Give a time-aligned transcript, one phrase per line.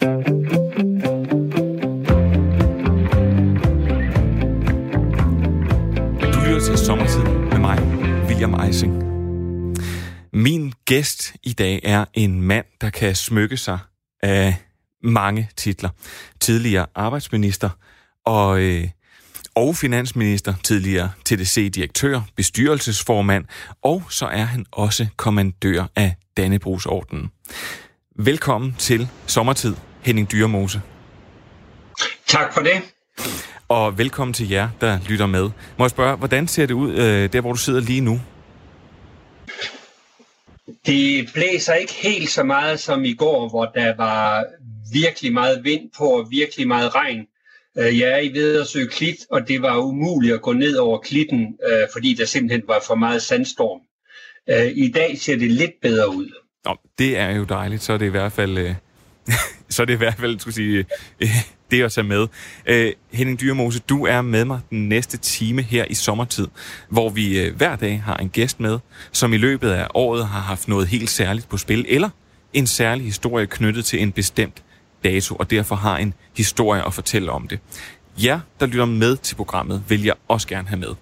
[0.00, 0.06] Du
[6.46, 7.78] lytter til Sommertid med mig,
[8.28, 9.02] William Eising.
[10.32, 13.78] Min gæst i dag er en mand, der kan smykke sig
[14.22, 14.56] af
[15.02, 15.90] mange titler.
[16.40, 17.70] Tidligere arbejdsminister
[18.26, 18.88] og, øh,
[19.54, 23.44] og finansminister, tidligere TDC-direktør, bestyrelsesformand,
[23.82, 27.30] og så er han også kommandør af Dannebrugsordenen.
[28.16, 30.80] Velkommen til Sommertid, Henning Dyremose.
[32.26, 32.82] Tak for det.
[33.68, 35.50] Og velkommen til jer, der lytter med.
[35.78, 38.20] Må jeg spørge, hvordan ser det ud, øh, der hvor du sidder lige nu?
[40.86, 44.44] Det blæser ikke helt så meget som i går, hvor der var
[44.92, 47.26] virkelig meget vind på og virkelig meget regn.
[47.78, 51.56] Øh, jeg er i Vedersø Klit, og det var umuligt at gå ned over klitten,
[51.70, 53.80] øh, fordi der simpelthen var for meget sandstorm.
[54.74, 56.30] I dag ser det lidt bedre ud.
[56.64, 58.74] Nå, det er jo dejligt, så er det i hvert fald,
[59.70, 60.84] så er det i hvert fald, skulle sige,
[61.20, 61.28] øh,
[61.70, 62.26] det at tage med.
[62.66, 66.48] Øh, Henning Dyremose, du er med mig den næste time her i sommertid,
[66.88, 68.78] hvor vi øh, hver dag har en gæst med,
[69.12, 72.10] som i løbet af året har haft noget helt særligt på spil, eller
[72.52, 74.62] en særlig historie knyttet til en bestemt
[75.04, 77.58] dato, og derfor har en historie at fortælle om det.
[78.24, 80.94] Jer, der lytter med til programmet, vil jeg også gerne have med.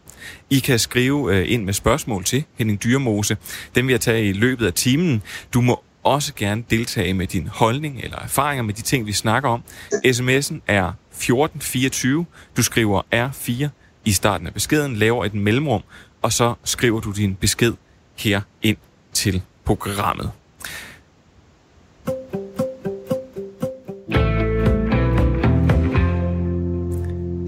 [0.50, 3.36] I kan skrive øh, ind med spørgsmål til Henning Dyremose.
[3.74, 5.22] Dem vil jeg tage i løbet af timen.
[5.54, 9.48] Du må også gerne deltage med din holdning eller erfaringer med de ting, vi snakker
[9.48, 9.62] om.
[9.92, 12.26] SMS'en er 1424.
[12.56, 13.68] Du skriver R4
[14.04, 15.82] i starten af beskeden, laver et mellemrum,
[16.22, 17.72] og så skriver du din besked
[18.16, 18.76] her ind
[19.12, 20.30] til programmet.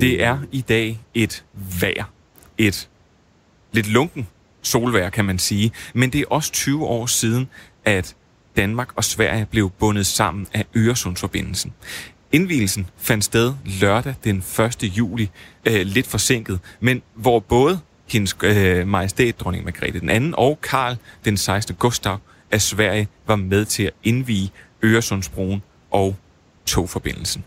[0.00, 1.44] Det er i dag et
[1.80, 2.04] vejr.
[2.58, 2.88] Et
[3.72, 4.28] lidt lunken
[4.62, 5.72] solvejr, kan man sige.
[5.94, 7.48] Men det er også 20 år siden,
[7.84, 8.16] at
[8.58, 11.72] Danmark og Sverige blev bundet sammen af Øresundsforbindelsen.
[12.32, 14.82] Indvielsen fandt sted lørdag den 1.
[14.82, 15.30] juli,
[15.64, 20.96] øh, lidt forsinket, men hvor både hendes øh, majestæt, dronning Margrethe den anden, og Karl
[21.24, 21.76] den 16.
[21.76, 22.18] Gustav
[22.50, 24.50] af Sverige var med til at indvige
[24.84, 26.16] Øresundsbroen og
[26.66, 27.44] togforbindelsen.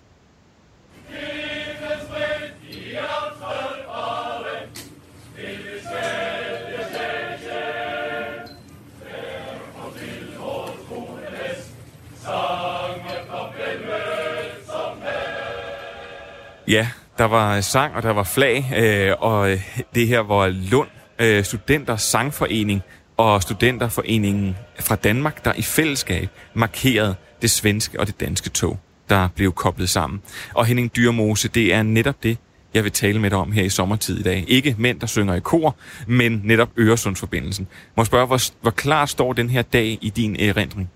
[16.71, 16.87] Ja,
[17.17, 19.61] der var øh, sang, og der var flag, øh, og øh,
[19.95, 20.87] det her var Lund
[21.19, 22.81] øh, Studenter Sangforening
[23.17, 28.79] og Studenterforeningen fra Danmark, der i fællesskab markerede det svenske og det danske tog,
[29.09, 30.21] der blev koblet sammen.
[30.53, 32.37] Og Henning Dyrmose, det er netop det,
[32.73, 34.45] jeg vil tale med dig om her i sommertid i dag.
[34.47, 35.75] Ikke mænd, der synger i kor,
[36.07, 37.67] men netop Øresundsforbindelsen.
[37.97, 40.89] Må jeg spørge, hvor, hvor klar står den her dag i din øh, erindring?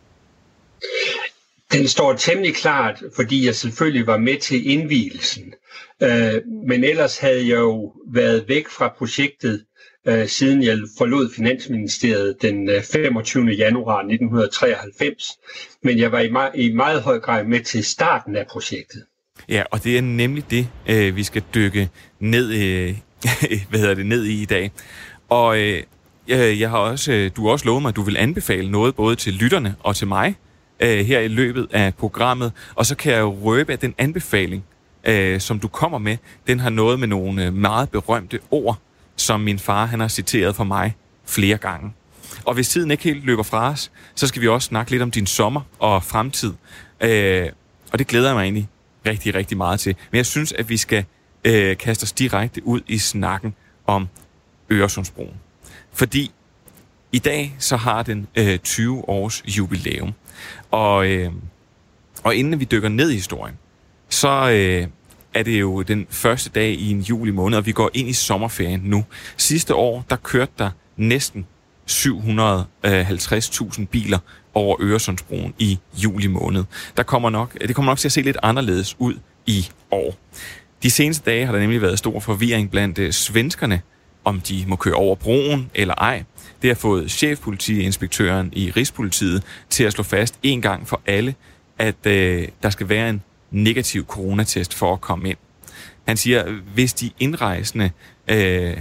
[1.75, 5.53] Den står temmelig klart, fordi jeg selvfølgelig var med til indvielsen.
[6.03, 9.65] Øh, men ellers havde jeg jo været væk fra projektet,
[10.07, 13.45] øh, siden jeg forlod Finansministeriet den øh, 25.
[13.45, 15.31] Januar 1993.
[15.83, 19.03] Men jeg var i meget, i meget høj grad med til starten af projektet.
[19.49, 22.95] Ja, og det er nemlig det, øh, vi skal dykke ned, øh,
[23.69, 24.71] hvad hedder det, ned i i dag.
[25.29, 25.57] Og
[26.59, 29.33] jeg har også, du har også lovet mig, at du vil anbefale noget både til
[29.33, 30.35] lytterne og til mig
[30.79, 32.51] Øh, her i løbet af programmet.
[32.75, 34.63] Og så kan jeg jo røbe, at den anbefaling,
[35.03, 38.79] øh, som du kommer med, den har noget med nogle øh, meget berømte ord,
[39.15, 41.93] som min far han har citeret for mig flere gange.
[42.45, 45.11] Og hvis tiden ikke helt løber fra os, så skal vi også snakke lidt om
[45.11, 46.53] din sommer og fremtid.
[47.01, 47.49] Øh,
[47.91, 48.69] og det glæder jeg mig egentlig
[49.05, 49.95] rigtig, rigtig meget til.
[50.11, 51.05] Men jeg synes, at vi skal
[51.45, 53.55] øh, kaste os direkte ud i snakken
[53.87, 54.07] om
[54.71, 55.35] Øresundsbroen.
[55.93, 56.31] Fordi
[57.11, 60.13] i dag så har den øh, 20 års jubilæum.
[60.75, 61.31] Og, øh,
[62.23, 63.55] og inden vi dykker ned i historien,
[64.09, 64.87] så øh,
[65.33, 68.13] er det jo den første dag i en juli måned, og vi går ind i
[68.13, 69.05] sommerferien nu.
[69.37, 71.45] Sidste år, der kørte der næsten
[71.91, 74.19] 750.000 biler
[74.53, 76.63] over Øresundsbroen i juli måned.
[76.97, 79.13] Der kommer nok, det kommer nok til at se lidt anderledes ud
[79.45, 80.15] i år.
[80.83, 83.81] De seneste dage har der nemlig været stor forvirring blandt øh, svenskerne,
[84.23, 86.23] om de må køre over broen eller ej.
[86.61, 91.35] Det har fået chefpolitiinspektøren i Rigspolitiet til at slå fast en gang for alle,
[91.77, 93.21] at øh, der skal være en
[93.51, 95.37] negativ coronatest for at komme ind.
[96.07, 97.91] Han siger, hvis de indrejsende
[98.27, 98.77] øh,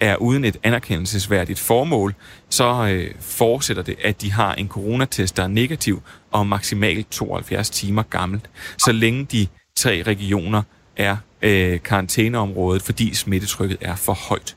[0.00, 2.14] er uden et anerkendelsesværdigt formål,
[2.48, 7.70] så øh, fortsætter det, at de har en coronatest, der er negativ og maksimalt 72
[7.70, 8.40] timer gammel,
[8.78, 9.46] så længe de
[9.76, 10.62] tre regioner
[10.96, 14.56] er øh, karantæneområdet, fordi smittetrykket er for højt.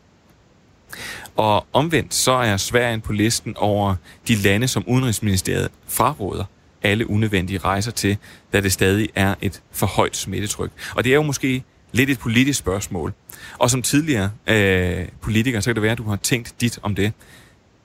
[1.39, 3.95] Og omvendt så er Sverige på listen over
[4.27, 6.44] de lande, som Udenrigsministeriet fraråder
[6.83, 8.18] alle unødvendige rejser til,
[8.53, 10.71] da det stadig er et for højt smittetryk.
[10.95, 13.13] Og det er jo måske lidt et politisk spørgsmål.
[13.57, 16.95] Og som tidligere øh, politiker, så kan det være, at du har tænkt dit om
[16.95, 17.13] det.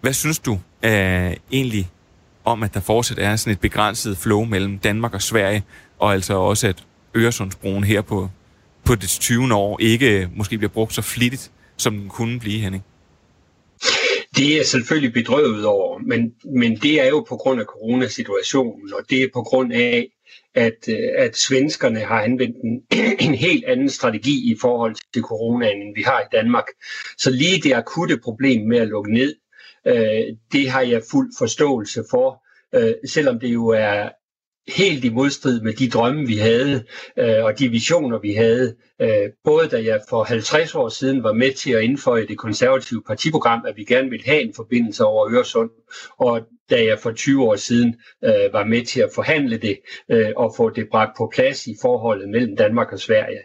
[0.00, 1.90] Hvad synes du øh, egentlig
[2.44, 5.62] om, at der fortsat er sådan et begrænset flow mellem Danmark og Sverige,
[5.98, 6.84] og altså også, at
[7.16, 8.30] Øresundsbroen her på,
[8.84, 9.54] på det 20.
[9.54, 12.84] år ikke øh, måske bliver brugt så flittigt, som den kunne blive, Henning?
[14.36, 19.10] Det er selvfølgelig bedrøvet over, men, men det er jo på grund af coronasituationen, og
[19.10, 20.08] det er på grund af,
[20.54, 22.82] at, øh, at svenskerne har anvendt en,
[23.28, 26.64] en helt anden strategi i forhold til coronaen, end vi har i Danmark.
[27.19, 29.34] Så lige det akutte problem med at lukke ned,
[29.86, 32.42] øh, det har jeg fuld forståelse for,
[32.75, 34.08] øh, selvom det jo er,
[34.69, 36.84] helt i modstrid med de drømme, vi havde,
[37.19, 38.75] øh, og de visioner, vi havde.
[39.02, 43.02] Øh, både da jeg for 50 år siden var med til at indføje det konservative
[43.06, 45.70] partiprogram, at vi gerne ville have en forbindelse over Øresund,
[46.19, 46.40] og
[46.70, 47.94] da jeg for 20 år siden
[48.25, 49.78] øh, var med til at forhandle det
[50.11, 53.40] øh, og få det bragt på plads i forholdet mellem Danmark og Sverige.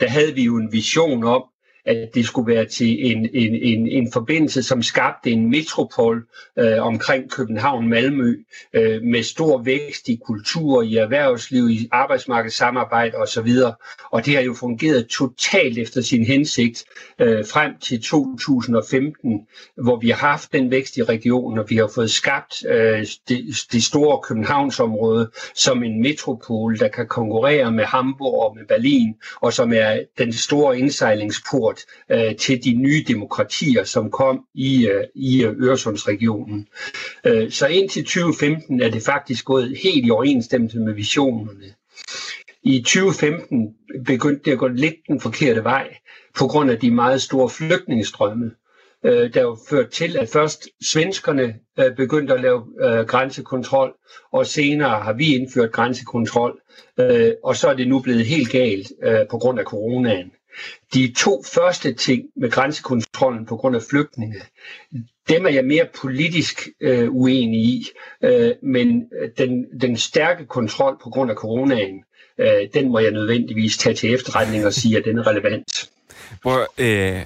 [0.00, 1.44] Der havde vi jo en vision om,
[1.86, 6.22] at det skulle være til en, en, en, en forbindelse, som skabte en metropol
[6.58, 8.44] øh, omkring København-Malmø
[8.74, 13.48] øh, med stor vækst i kultur, i erhvervsliv, i arbejdsmarkedssamarbejde osv.
[14.10, 16.84] Og det har jo fungeret totalt efter sin hensigt
[17.20, 19.40] øh, frem til 2015,
[19.82, 23.44] hvor vi har haft den vækst i regionen, og vi har fået skabt øh, det,
[23.72, 29.52] det store Københavnsområde som en metropol, der kan konkurrere med Hamburg og med Berlin, og
[29.52, 35.04] som er den store indsejlingsport gjort øh, til de nye demokratier, som kom i, øh,
[35.14, 36.66] i øh, Øresundsregionen.
[37.26, 41.74] Øh, så indtil 2015 er det faktisk gået helt i overensstemmelse med visionerne.
[42.62, 43.74] I 2015
[44.06, 45.96] begyndte det at gå lidt den forkerte vej
[46.36, 48.50] på grund af de meget store flygtningestrømme,
[49.04, 53.92] øh, der jo ført til, at først svenskerne øh, begyndte at lave øh, grænsekontrol,
[54.32, 56.60] og senere har vi indført grænsekontrol,
[57.00, 60.30] øh, og så er det nu blevet helt galt øh, på grund af coronaen.
[60.94, 64.40] De to første ting med grænsekontrollen på grund af flygtninge,
[65.28, 67.86] dem er jeg mere politisk øh, uenig i,
[68.24, 72.04] øh, men øh, den, den stærke kontrol på grund af coronaen,
[72.38, 75.90] øh, den må jeg nødvendigvis tage til efterretning og sige, at den er relevant.
[76.42, 77.20] Prøv, øh,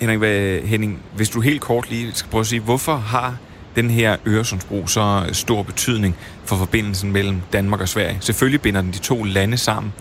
[0.00, 3.38] Henrik, hvad, Henning, hvis du helt kort lige skal prøve at sige, hvorfor har
[3.76, 8.18] den her Øresundsbro så stor betydning for forbindelsen mellem Danmark og Sverige?
[8.20, 9.92] Selvfølgelig binder den de to lande sammen,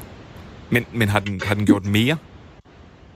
[0.70, 2.18] men, men har, den, har den gjort mere?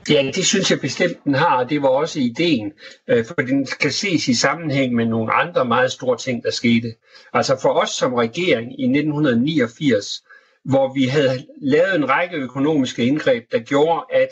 [0.10, 2.74] Ja, det synes jeg bestemt, den har, og det var også ideen,
[3.08, 6.94] øh, for den skal ses i sammenhæng med nogle andre meget store ting, der skete.
[7.34, 10.24] Altså for os som regering i 1989,
[10.66, 14.30] hvor vi havde lavet en række økonomiske indgreb, der gjorde, at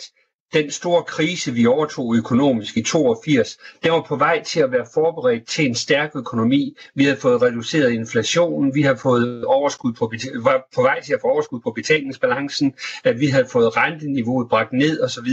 [0.54, 4.86] den store krise, vi overtog økonomisk i 82, den var på vej til at være
[4.94, 6.78] forberedt til en stærk økonomi.
[6.96, 10.12] Vi havde fået reduceret inflationen, vi havde fået overskud på,
[10.44, 12.74] var på vej til at få overskud på betalingsbalancen,
[13.04, 15.30] at vi havde fået renteniveauet bragt ned osv.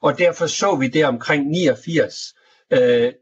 [0.00, 2.34] Og derfor så vi det omkring 89,
[2.70, 3.12] øh,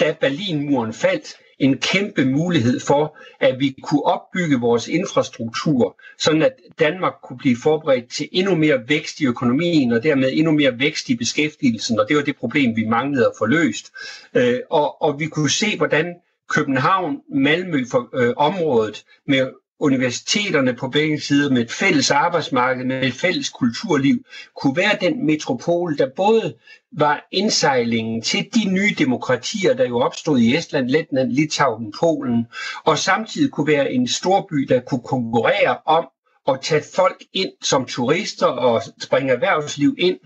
[0.00, 6.52] da Berlinmuren faldt, en kæmpe mulighed for, at vi kunne opbygge vores infrastruktur, sådan at
[6.78, 11.08] Danmark kunne blive forberedt til endnu mere vækst i økonomien, og dermed endnu mere vækst
[11.08, 13.92] i beskæftigelsen, og det var det problem, vi manglede at få løst.
[14.34, 16.14] Øh, og, og vi kunne se, hvordan
[16.48, 23.02] København, Malmø for, øh, området med universiteterne på begge sider med et fælles arbejdsmarked, med
[23.02, 24.24] et fælles kulturliv,
[24.56, 26.54] kunne være den metropol, der både
[26.92, 32.46] var indsejlingen til de nye demokratier, der jo opstod i Estland, Letland, Litauen, Polen,
[32.84, 36.08] og samtidig kunne være en storby, der kunne konkurrere om
[36.48, 40.16] at tage folk ind som turister og springe erhvervsliv ind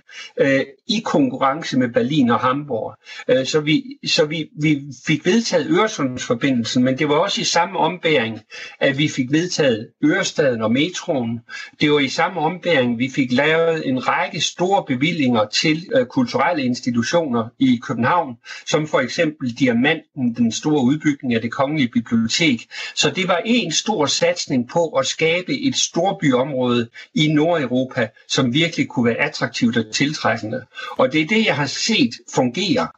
[0.40, 2.96] øh, i konkurrence med Berlin og Hamburg.
[3.28, 7.78] Øh, så vi, så vi, vi fik vedtaget Øresundsforbindelsen, men det var også i samme
[7.78, 8.40] ombæring,
[8.80, 11.40] at vi fik vedtaget Ørestaden og metroen.
[11.80, 16.62] Det var i samme ombæring, vi fik lavet en række store bevillinger til øh, kulturelle
[16.64, 18.34] institutioner i København,
[18.66, 22.66] som for eksempel Diamanten, den store udbygning af det kongelige bibliotek.
[22.94, 28.54] Så det var en stor satsning på at skabe et stort storbyområde i Nordeuropa, som
[28.54, 30.64] virkelig kunne være attraktivt og tiltrækkende.
[30.98, 32.88] Og det er det, jeg har set fungere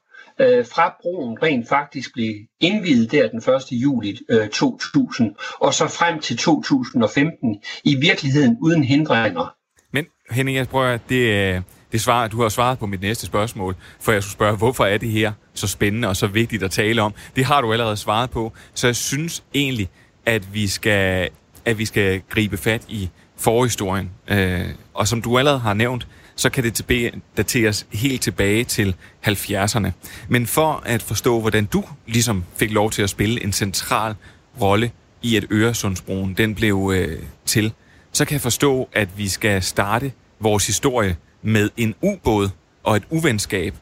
[0.41, 3.63] øh, fra broen rent faktisk blev indvidet der den 1.
[3.73, 9.55] juli øh, 2000, og så frem til 2015 i virkeligheden uden hindringer.
[9.93, 11.61] Men Henning, jeg prøver, det, øh,
[11.93, 14.99] det svar, du har svaret på mit næste spørgsmål, for jeg skulle spørge, hvorfor er
[14.99, 17.15] det her så spændende og så vigtigt at tale om?
[17.37, 19.89] Det har du allerede svaret på, så jeg synes egentlig,
[20.27, 21.31] at vi skal
[21.65, 24.11] at vi skal gribe fat i forhistorien.
[24.29, 28.95] Øh, og som du allerede har nævnt, så kan det tilbage, dateres helt tilbage til
[29.27, 29.91] 70'erne.
[30.29, 34.15] Men for at forstå, hvordan du ligesom fik lov til at spille en central
[34.61, 34.91] rolle
[35.23, 37.73] i, at Øresundsbroen den blev øh, til,
[38.13, 42.49] så kan jeg forstå, at vi skal starte vores historie med en ubåd
[42.83, 43.75] og et uvenskab.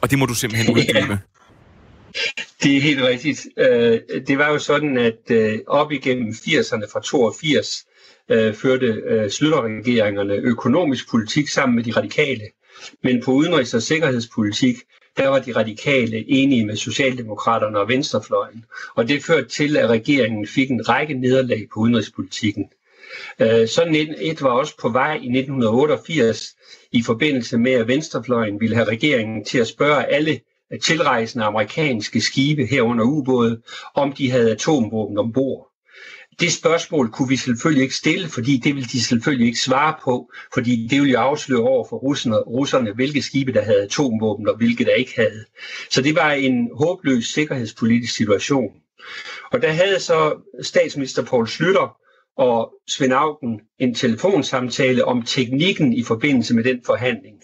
[0.00, 1.18] Og det må du simpelthen uddybe.
[2.62, 3.46] Det er helt rigtigt.
[3.56, 7.86] Øh, det var jo sådan, at øh, op igennem 80'erne fra 82
[8.28, 12.44] øh, førte slutterregeringerne økonomisk politik sammen med de radikale.
[13.02, 14.76] Men på udenrigs- og sikkerhedspolitik,
[15.16, 18.64] der var de radikale enige med Socialdemokraterne og Venstrefløjen.
[18.94, 22.64] Og det førte til, at regeringen fik en række nederlag på udenrigspolitikken.
[23.66, 26.56] Sådan et, et var også på vej i 1988
[26.92, 30.40] i forbindelse med, at Venstrefløjen ville have regeringen til at spørge alle
[30.78, 33.62] tilrejsende amerikanske skibe herunder ubåde,
[33.94, 35.70] om de havde atomvåben ombord.
[36.40, 40.32] Det spørgsmål kunne vi selvfølgelig ikke stille, fordi det ville de selvfølgelig ikke svare på,
[40.54, 44.56] fordi det ville jo afsløre over for russerne, russerne, hvilke skibe der havde atomvåben og
[44.56, 45.44] hvilke der ikke havde.
[45.90, 48.70] Så det var en håbløs sikkerhedspolitisk situation.
[49.52, 51.96] Og der havde så statsminister Poul Slytter
[52.36, 57.36] og Svend Augen en telefonsamtale om teknikken i forbindelse med den forhandling.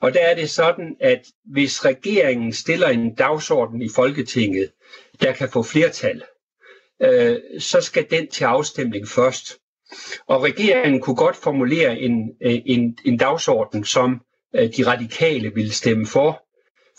[0.00, 4.70] Og der er det sådan, at hvis regeringen stiller en dagsorden i Folketinget,
[5.20, 6.22] der kan få flertal,
[7.02, 9.56] øh, så skal den til afstemning først.
[10.26, 14.20] Og regeringen kunne godt formulere en, øh, en, en dagsorden, som
[14.56, 16.42] øh, de radikale ville stemme for.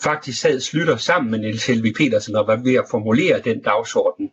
[0.02, 4.30] Faktisk sad Slytter sammen med Niels Helvig Petersen og var ved at formulere den dagsorden.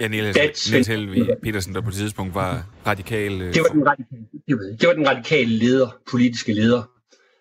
[0.00, 3.42] Ja, Niels, Niels Helvig Petersen, der på et tidspunkt var radikal...
[3.42, 6.82] Øh, det var den radikale, det var den radikale leder, politiske leder.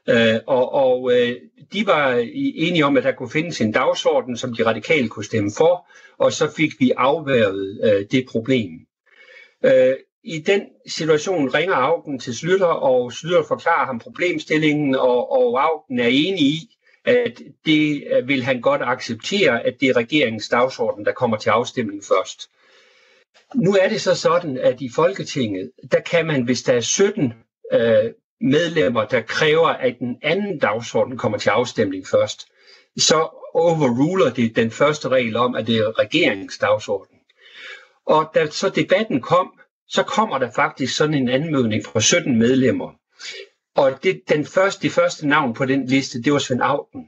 [0.09, 1.35] Øh, og og øh,
[1.73, 2.25] de var
[2.55, 6.33] enige om, at der kunne findes en dagsorden, som de radikale kunne stemme for, og
[6.33, 8.69] så fik vi afværget øh, det problem.
[9.65, 15.63] Øh, I den situation ringer Augen til Slytter, og Slytter forklarer ham problemstillingen, og, og
[15.63, 16.59] Augen er enig i,
[17.05, 21.49] at det øh, vil han godt acceptere, at det er regeringens dagsorden, der kommer til
[21.49, 22.49] afstemning først.
[23.55, 27.33] Nu er det så sådan, at i Folketinget, der kan man, hvis der er 17
[27.73, 28.11] øh,
[28.41, 32.47] medlemmer, der kræver, at den anden dagsorden kommer til afstemning først,
[32.97, 37.15] så overruler det den første regel om, at det er regeringsdagsorden.
[38.05, 39.51] Og da så debatten kom,
[39.87, 42.91] så kommer der faktisk sådan en anmodning fra 17 medlemmer.
[43.75, 47.05] Og det, den første, det første navn på den liste, det var Svend Augen.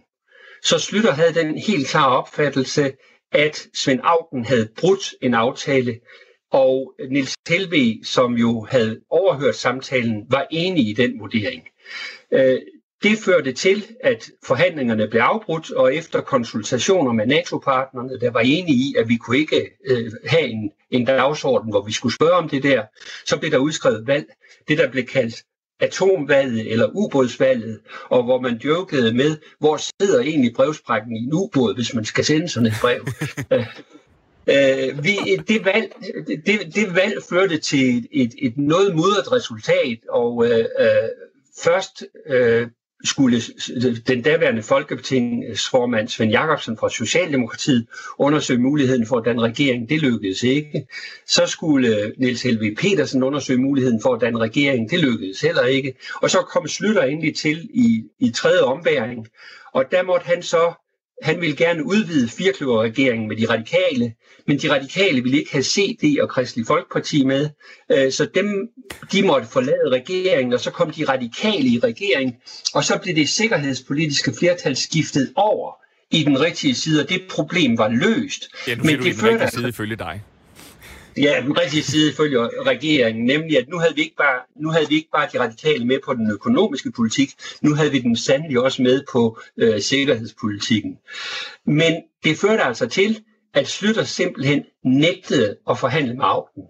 [0.64, 2.94] Så Slytter havde den helt klare opfattelse,
[3.32, 6.00] at Svend Augen havde brudt en aftale,
[6.52, 11.64] og Nils Helve, som jo havde overhørt samtalen, var enig i den vurdering.
[12.32, 12.60] Øh,
[13.04, 18.76] det førte til, at forhandlingerne blev afbrudt, og efter konsultationer med NATO-partnerne, der var enige
[18.76, 22.50] i, at vi kunne ikke øh, have en, en dagsorden, hvor vi skulle spørge om
[22.50, 22.84] det der,
[23.26, 24.26] så blev der udskrevet valg,
[24.68, 25.44] det der blev kaldt
[25.80, 27.80] atomvalget eller ubådsvalget,
[28.10, 32.26] og hvor man jokede med, hvor sidder egentlig brevsprækken i en ubåd, hvis man skal
[32.26, 33.08] sende sådan et brev.
[34.52, 35.18] Øh, vi,
[35.48, 35.92] det, valg,
[36.46, 41.10] det, det valg førte til et, et noget mudret resultat, og øh, øh,
[41.64, 42.68] først øh,
[43.04, 43.42] skulle
[44.08, 49.90] den daværende folketingsformand Svend Jakobsen fra Socialdemokratiet undersøge muligheden for at danne regering.
[49.90, 50.88] Det lykkedes ikke.
[51.28, 54.90] Så skulle øh, Niels Helve Petersen undersøge muligheden for at danne regering.
[54.90, 55.94] Det lykkedes heller ikke.
[56.22, 59.28] Og så kom Slytter endelig til i, i tredje ombæring.
[59.74, 60.74] Og der måtte han så
[61.22, 64.14] han ville gerne udvide firkløverregeringen med de radikale,
[64.48, 67.50] men de radikale ville ikke have CD og Kristelig Folkeparti med,
[67.92, 68.70] øh, så dem,
[69.12, 72.36] de måtte forlade regeringen, og så kom de radikale i regering,
[72.74, 75.72] og så blev det sikkerhedspolitiske flertal skiftet over
[76.12, 78.50] i den rigtige side, og det problem var løst.
[78.68, 80.22] Ja, nu men det den rigtige side ifølge dig.
[81.18, 84.88] Ja, den rigtige side ifølge regeringen, nemlig at nu havde, vi ikke bare, nu havde
[84.90, 87.30] vi ikke bare de radikale med på den økonomiske politik,
[87.62, 90.98] nu havde vi dem sandelig også med på øh, sikkerhedspolitikken.
[91.66, 96.64] Men det førte altså til, at Slytter simpelthen nægtede at forhandle med Augen.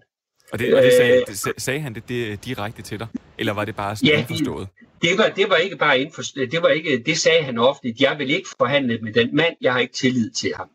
[0.52, 3.06] Og det, og det sagde, øh, det, sagde han det, det direkte til dig?
[3.38, 4.68] Eller var det bare sådan ja, indforstået?
[4.80, 6.52] Det, det, var, det var ikke bare indforstået.
[6.52, 7.94] Det, var ikke, det sagde han ofte.
[8.00, 9.56] Jeg vil ikke forhandle med den mand.
[9.60, 10.68] Jeg har ikke tillid til ham.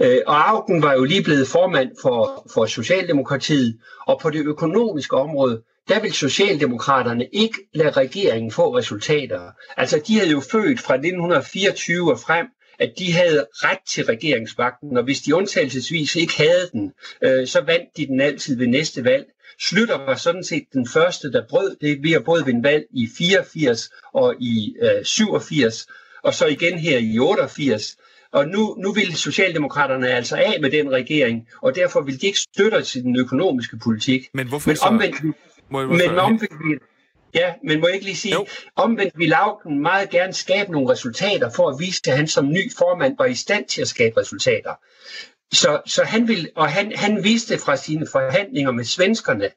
[0.00, 5.16] Øh, og Augen var jo lige blevet formand for, for Socialdemokratiet, og på det økonomiske
[5.16, 9.50] område, der vil Socialdemokraterne ikke lade regeringen få resultater.
[9.76, 12.46] Altså, de havde jo født fra 1924 og frem,
[12.78, 16.92] at de havde ret til regeringsmagten, og hvis de undtagelsesvis ikke havde den,
[17.22, 19.24] øh, så vandt de den altid ved næste valg.
[19.60, 23.08] Slytter var sådan set den første, der brød det ved at både vinde valg i
[23.18, 25.86] 84 og i øh, 87,
[26.22, 27.96] og så igen her i 88.
[28.32, 32.38] Og nu, nu vil Socialdemokraterne altså af med den regering, og derfor vil de ikke
[32.38, 34.28] støtte til den økonomiske politik.
[34.34, 35.32] Men hvorfor men omvendt, så?
[35.70, 36.82] Må men omvendt,
[37.34, 38.46] Ja, men må jeg ikke lige sige, jo.
[38.76, 42.72] omvendt vil Lauken meget gerne skabe nogle resultater for at vise, at han som ny
[42.78, 44.74] formand var i stand til at skabe resultater.
[45.52, 49.50] så, så han, vil, og han, han viste fra sine forhandlinger med svenskerne,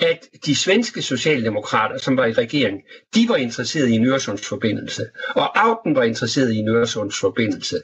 [0.00, 2.82] at de svenske socialdemokrater, som var i regering,
[3.14, 7.76] de var interesseret i en Øresundsforbindelse, og Auden var interesseret i en Øresundsforbindelse.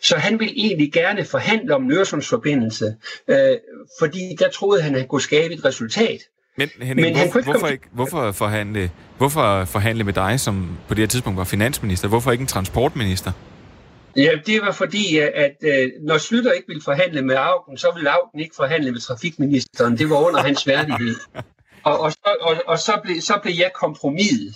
[0.00, 2.96] Så han ville egentlig gerne forhandle om en Øresundsforbindelse,
[3.28, 3.56] øh,
[3.98, 6.20] fordi der troede han, at han kunne skabe et resultat.
[6.56, 11.02] Men, Henning, Men hvor, hvorfor, ikke, hvorfor, forhandle, hvorfor forhandle med dig, som på det
[11.02, 12.08] her tidspunkt var finansminister?
[12.08, 13.32] Hvorfor ikke en transportminister?
[14.16, 17.92] Ja, det var fordi, at, at øh, når Slytter ikke ville forhandle med Augen, så
[17.94, 19.98] ville Augen ikke forhandle med trafikministeren.
[19.98, 21.14] Det var under hans værdighed.
[21.84, 24.54] Og, og, så, og, og så, blev, så blev jeg kompromiset.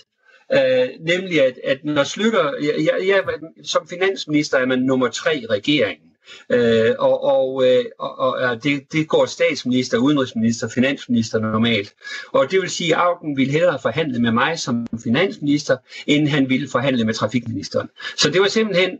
[0.52, 3.22] Øh, nemlig at, at når Slytter, jeg, jeg, jeg,
[3.64, 6.10] som finansminister er man nummer tre i regeringen.
[6.50, 11.94] Øh, og og, øh, og, og det, det går statsminister, udenrigsminister, finansminister normalt.
[12.32, 16.48] Og det vil sige, at Augen ville hellere forhandle med mig som finansminister, end han
[16.48, 17.88] ville forhandle med trafikministeren.
[18.16, 18.98] Så det var simpelthen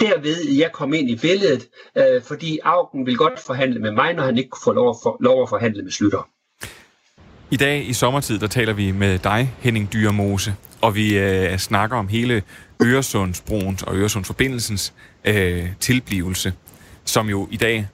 [0.00, 1.68] derved, jeg kom ind i billedet,
[1.98, 5.16] øh, fordi Augen vil godt forhandle med mig, når han ikke får lov at, for,
[5.20, 6.28] lov at forhandle med Slytter.
[7.52, 11.96] I dag i sommertid, der taler vi med dig, Henning Dyremose, og vi øh, snakker
[11.96, 12.42] om hele
[12.82, 14.94] Øresundsbroens og Øresundsforbindelsens
[15.24, 16.52] øh, tilblivelse,
[17.04, 17.86] som jo i dag,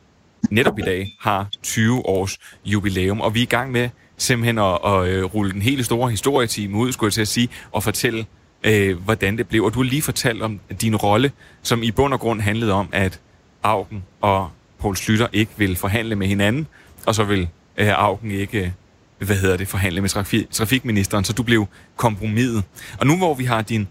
[0.50, 3.20] netop i dag, har 20 års jubilæum.
[3.20, 6.76] Og vi er i gang med simpelthen at, at øh, rulle den hele store historietime
[6.76, 8.26] ud, skulle jeg til at sige, og fortælle,
[8.64, 9.64] øh, hvordan det blev.
[9.64, 12.88] Og du har lige fortalt om din rolle, som i bund og grund handlede om,
[12.92, 13.20] at
[13.62, 16.66] Augen og Poul Slytter ikke vil forhandle med hinanden,
[17.06, 18.70] og så vil øh, Augen ikke øh,
[19.18, 22.64] hvad hedder det, forhandle med trafik, trafikministeren, så du blev kompromiset.
[22.98, 23.88] Og nu hvor vi har din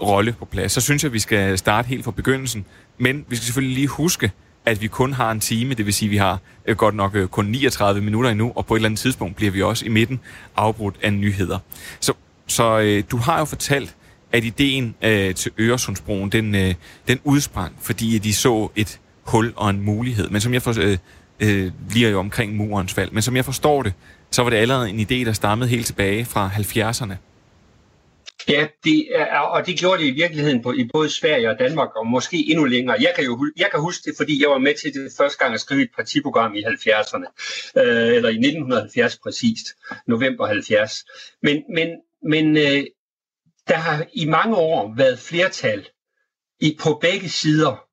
[0.00, 2.64] rolle på plads, så synes jeg, at vi skal starte helt fra begyndelsen.
[2.98, 4.32] Men vi skal selvfølgelig lige huske,
[4.66, 7.14] at vi kun har en time, det vil sige, at vi har øh, godt nok
[7.14, 9.88] øh, kun 39 minutter endnu, og på et eller andet tidspunkt bliver vi også i
[9.88, 10.20] midten
[10.56, 11.58] afbrudt af nyheder.
[12.00, 12.12] Så,
[12.46, 13.94] så øh, du har jo fortalt,
[14.32, 16.74] at ideen øh, til Øresundsbroen, den, øh,
[17.08, 20.28] den udsprang, fordi de så et hul og en mulighed.
[20.30, 20.98] Men som jeg for, øh,
[21.40, 23.10] øh, lige jo omkring murens fald.
[23.10, 23.92] Men som jeg forstår det,
[24.36, 27.14] så var det allerede en idé, der stammede helt tilbage fra 70'erne.
[28.48, 31.96] Ja, det er, og det gjorde det i virkeligheden på, i både Sverige og Danmark,
[31.96, 32.96] og måske endnu længere.
[33.00, 35.54] Jeg kan jo jeg kan huske det, fordi jeg var med til det første gang
[35.54, 37.26] at skrive et partiprogram i 70'erne,
[37.76, 39.66] øh, eller i 1970 præcist,
[40.06, 41.04] november 70.
[41.42, 41.88] Men, men,
[42.22, 42.84] men øh,
[43.68, 45.88] der har i mange år været flertal
[46.60, 47.84] i, på begge sider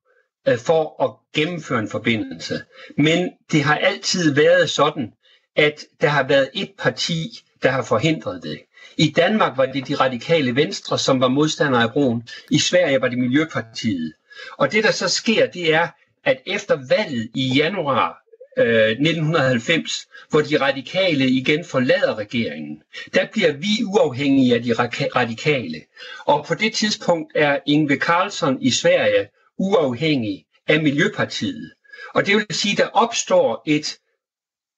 [0.47, 2.63] øh, for at gennemføre en forbindelse.
[2.97, 5.13] Men det har altid været sådan,
[5.55, 8.59] at der har været et parti, der har forhindret det.
[8.97, 12.27] I Danmark var det de radikale venstre, som var modstandere af broen.
[12.51, 14.13] I Sverige var det Miljøpartiet.
[14.57, 15.87] Og det, der så sker, det er,
[16.23, 18.23] at efter valget i januar
[18.57, 22.81] øh, 1990, hvor de radikale igen forlader regeringen,
[23.13, 24.73] der bliver vi uafhængige af de
[25.15, 25.81] radikale.
[26.25, 31.71] Og på det tidspunkt er Ingve Carlsson i Sverige uafhængig af Miljøpartiet.
[32.13, 33.97] Og det vil sige, at der opstår et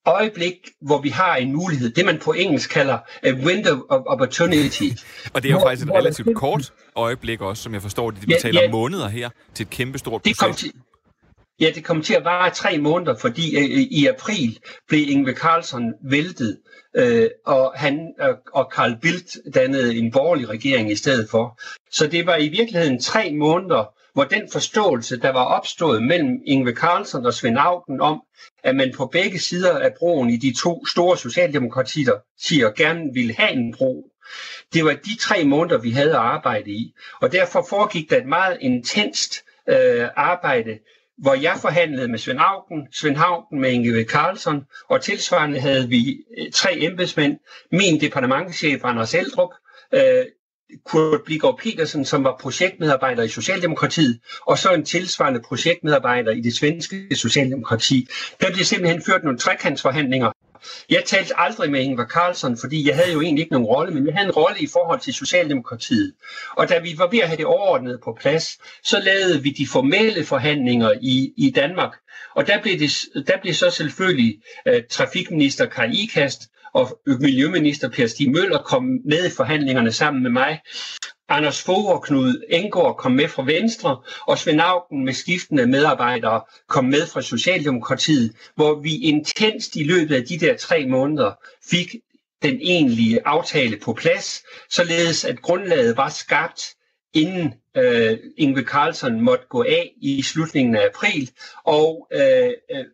[0.06, 4.90] øjeblik, hvor vi har en mulighed, det man på engelsk kalder a window of opportunity.
[5.34, 8.12] og det er jo hvor, faktisk et relativt det, kort øjeblik også, som jeg forstår
[8.12, 8.28] det.
[8.28, 10.40] Vi ja, taler ja, måneder her til et kæmpestort projekt.
[10.40, 10.72] Det kom til,
[11.60, 15.94] ja, det kom til at vare tre måneder, fordi øh, i april blev Ingve Carlsson
[16.10, 16.58] væltet,
[16.98, 21.60] øh, og han øh, og Carl Bildt dannede en borgerlig regering i stedet for.
[21.92, 26.74] Så det var i virkeligheden tre måneder, hvor den forståelse, der var opstået mellem Ingve
[26.76, 28.22] Carlsen og Svend Auken om,
[28.64, 33.34] at man på begge sider af broen i de to store socialdemokratier siger, gerne ville
[33.34, 34.12] have en bro,
[34.74, 36.94] det var de tre måneder, vi havde at arbejde i.
[37.22, 40.80] Og derfor foregik der et meget intenst øh, arbejde,
[41.18, 46.18] hvor jeg forhandlede med Svend Auken, Svend Haugen med Inge Carlsen, og tilsvarende havde vi
[46.38, 47.38] øh, tre embedsmænd,
[47.72, 49.50] min departementchef Anders Eldrup,
[49.94, 50.26] øh,
[50.86, 56.56] Kurt Bligård Petersen, som var projektmedarbejder i Socialdemokratiet, og så en tilsvarende projektmedarbejder i det
[56.56, 58.08] svenske Socialdemokrati.
[58.42, 60.32] Der blev simpelthen ført nogle trekantsforhandlinger.
[60.90, 64.06] Jeg talte aldrig med Ingvar Carlsson, fordi jeg havde jo egentlig ikke nogen rolle, men
[64.06, 66.14] jeg havde en rolle i forhold til Socialdemokratiet.
[66.58, 69.68] Og da vi var ved at have det overordnet på plads, så lavede vi de
[69.68, 71.94] formelle forhandlinger i, i Danmark.
[72.36, 72.92] Og der blev, det,
[73.28, 76.42] der blev så selvfølgelig uh, trafikminister Karl Ikast
[76.76, 80.60] og Miljøminister Per Stig Møller kom med i forhandlingerne sammen med mig.
[81.30, 86.42] Anders Fogh og Knud Engård kom med fra Venstre, og Svend Augen med skiftende medarbejdere
[86.68, 91.32] kom med fra Socialdemokratiet, hvor vi intenst i løbet af de der tre måneder
[91.70, 91.96] fik
[92.44, 96.62] den egentlige aftale på plads, således at grundlaget var skabt
[97.14, 101.32] inden øh, Ingve Carlsen måtte gå af i slutningen af april,
[101.66, 102.86] og øh, øh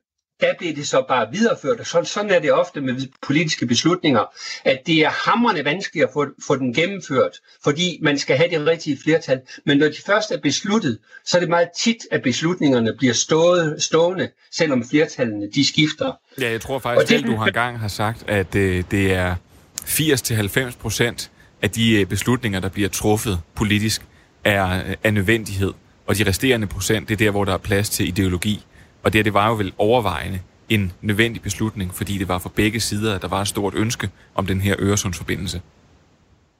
[0.41, 1.79] der bliver det så bare videreført.
[1.79, 4.21] Og sådan, sådan er det ofte med politiske beslutninger,
[4.65, 7.31] at det er hammerende vanskeligt at få, få den gennemført,
[7.63, 9.41] fordi man skal have det rigtige flertal.
[9.65, 13.83] Men når de først er besluttet, så er det meget tit, at beslutningerne bliver stået,
[13.83, 16.11] stående, selvom flertallene de skifter.
[16.41, 19.35] Ja, jeg tror faktisk selv, du har engang har sagt, at øh, det er
[19.81, 24.01] 80-90 procent af de øh, beslutninger, der bliver truffet politisk,
[24.43, 25.73] er, øh, er nødvendighed.
[26.07, 28.65] Og de resterende procent, det er der, hvor der er plads til ideologi.
[29.03, 32.79] Og det, det var jo vel overvejende en nødvendig beslutning, fordi det var for begge
[32.79, 35.61] sider, at der var et stort ønske om den her Øresundsforbindelse.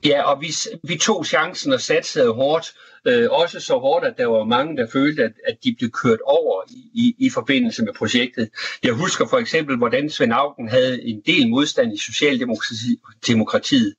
[0.06, 2.74] Ja, og vi, vi tog chancen og satsede hårdt.
[3.08, 6.20] Øh, også så hårdt, at der var mange, der følte, at, at de blev kørt
[6.26, 8.50] over i, i, i forbindelse med projektet.
[8.84, 13.94] Jeg husker for eksempel, hvordan Svend Augen havde en del modstand i Socialdemokratiet.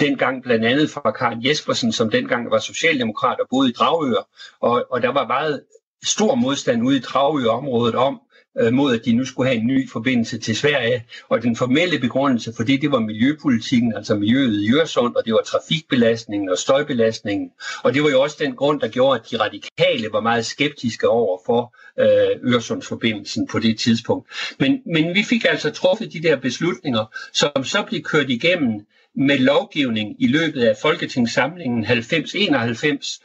[0.00, 4.28] Dengang blandt andet fra Karen Jespersen, som dengang var socialdemokrat og boede i Dragør.
[4.60, 5.62] Og, og der var meget
[6.04, 8.20] stor modstand ude i Dragør-området om,
[8.60, 11.04] øh, mod at de nu skulle have en ny forbindelse til Sverige.
[11.28, 15.32] Og den formelle begrundelse for det, det var miljøpolitikken, altså miljøet i Øresund, og det
[15.32, 17.50] var trafikbelastningen og støjbelastningen.
[17.82, 21.08] Og det var jo også den grund, der gjorde, at de radikale var meget skeptiske
[21.08, 24.28] over for øh, Øresundsforbindelsen på det tidspunkt.
[24.58, 29.38] Men, men vi fik altså truffet de der beslutninger, som så blev kørt igennem med
[29.38, 33.20] lovgivning i løbet af Folketingssamlingen 90-91,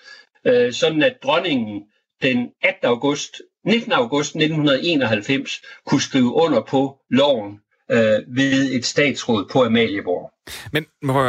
[0.46, 1.84] øh, sådan at dronningen
[2.24, 2.88] den 18.
[2.88, 3.92] august 19.
[3.92, 7.60] august 1991 kunne skrive under på loven
[7.92, 10.32] øh, ved et statsråd på Amalieborg.
[10.72, 10.86] Men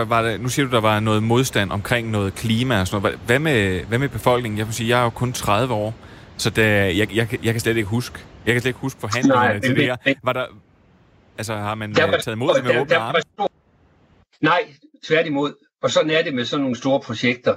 [0.09, 3.19] var det, nu siger du, der var noget modstand omkring noget klima og sådan noget.
[3.27, 4.59] Hvad med, hvad med befolkningen?
[4.59, 5.95] Jeg vil sige, jeg er jo kun 30 år,
[6.37, 8.19] så det, jeg, jeg, jeg kan slet ikke huske.
[8.47, 10.15] Jeg kan slet ikke huske forhandlingerne Nej, til det her.
[10.23, 10.47] Var der,
[11.39, 13.19] altså, har man der var, taget imod det med åbne arme?
[14.41, 14.65] Nej,
[15.07, 15.55] tværtimod.
[15.83, 17.57] Og sådan er det med sådan nogle store projekter.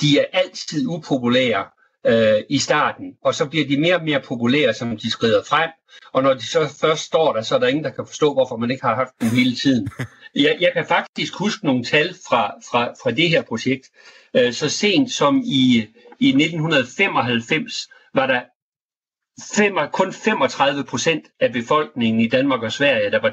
[0.00, 1.64] De er altid upopulære,
[2.06, 5.70] øh, i starten, og så bliver de mere og mere populære, som de skrider frem,
[6.12, 8.56] og når de så først står der, så er der ingen, der kan forstå, hvorfor
[8.56, 9.88] man ikke har haft dem hele tiden.
[10.34, 13.90] Jeg, jeg kan faktisk huske nogle tal fra, fra, fra det her projekt.
[14.34, 15.86] Øh, så sent som i,
[16.20, 18.40] i 1995 var der
[19.56, 23.30] fem, kun 35 procent af befolkningen i Danmark og Sverige, der var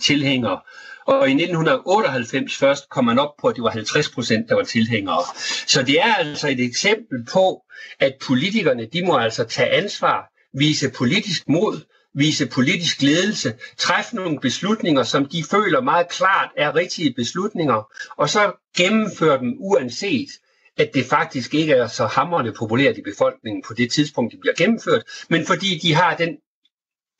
[0.00, 0.60] tilhængere
[1.08, 4.62] og i 1998 først kom man op på, at det var 50 procent, der var
[4.62, 5.22] tilhængere.
[5.66, 7.62] Så det er altså et eksempel på,
[8.00, 11.80] at politikerne, de må altså tage ansvar, vise politisk mod,
[12.14, 18.28] vise politisk ledelse, træffe nogle beslutninger, som de føler meget klart er rigtige beslutninger, og
[18.30, 20.28] så gennemføre dem uanset,
[20.76, 24.54] at det faktisk ikke er så hammerende populært i befolkningen på det tidspunkt, de bliver
[24.54, 26.36] gennemført, men fordi de har den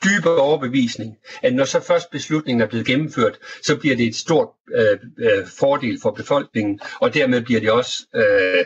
[0.04, 4.48] dybe overbevisning, at når så først beslutningen er blevet gennemført, så bliver det et stort
[4.74, 8.64] øh, øh, fordel for befolkningen, og dermed bliver det også øh,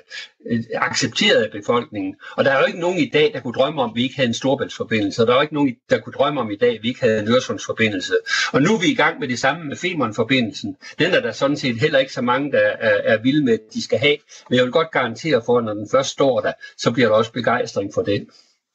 [0.75, 2.15] accepteret af befolkningen.
[2.37, 4.17] Og der er jo ikke nogen i dag, der kunne drømme om, at vi ikke
[4.17, 6.77] havde en storbæltsforbindelse, og der er jo ikke nogen, der kunne drømme om i dag,
[6.77, 8.15] at vi ikke havde en Øresundsforbindelse.
[8.53, 10.77] Og nu er vi i gang med det samme med Femernforbindelsen.
[10.99, 13.75] Den er der sådan set heller ikke så mange, der er, er vilde med, at
[13.75, 14.17] de skal have,
[14.51, 17.17] men jeg vil godt garantere for, at når den først står der, så bliver der
[17.17, 18.27] også begejstring for det.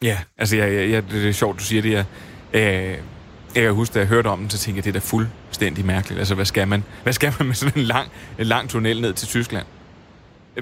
[0.03, 1.91] Ja, altså jeg, jeg, det er sjovt, du siger det.
[1.91, 2.05] Ja
[2.53, 2.97] Øh,
[3.55, 5.85] jeg kan huske, da jeg hørte om den, så tænkte jeg, det er da fuldstændig
[5.85, 6.19] mærkeligt.
[6.19, 9.13] Altså, hvad skal man, hvad skal man med sådan en lang, en lang tunnel ned
[9.13, 9.65] til Tyskland?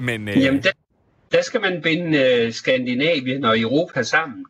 [0.02, 0.42] Men, øh...
[0.42, 0.70] Jamen, der,
[1.32, 4.46] der skal man binde øh, Skandinavien og Europa sammen.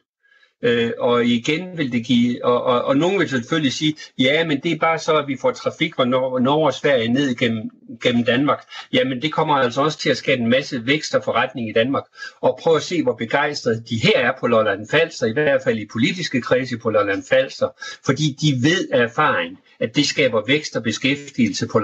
[0.62, 4.60] Øh, og igen vil det give, og, og, og nogen vil selvfølgelig sige, ja, men
[4.60, 7.70] det er bare så, at vi får trafik fra Norge, Norge og Sverige ned gennem,
[8.02, 8.64] gennem Danmark.
[8.92, 12.04] Jamen det kommer altså også til at skabe en masse vækst og forretning i Danmark.
[12.40, 15.78] Og prøv at se, hvor begejstrede de her er på Lolland Falster, i hvert fald
[15.78, 17.68] i politiske kredse på Lolland Falster,
[18.06, 21.78] fordi de ved af erfaring, at det skaber vækst og beskæftigelse på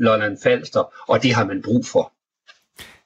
[0.00, 2.12] Lolland Falster, og det har man brug for.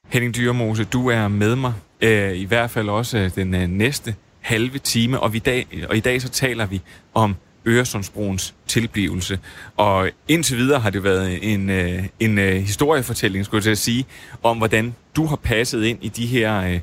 [0.09, 4.15] Henning Dyrmose, du er med mig, øh, i hvert fald også øh, den øh, næste
[4.40, 6.81] halve time, og, vi dag, og i dag så taler vi
[7.14, 9.38] om Øresundsbroens tilblivelse.
[9.76, 13.79] Og indtil videre har det været en, øh, en øh, historiefortælling, skulle jeg til at
[13.79, 14.07] sige,
[14.42, 16.81] om hvordan du har passet ind i de her, øh,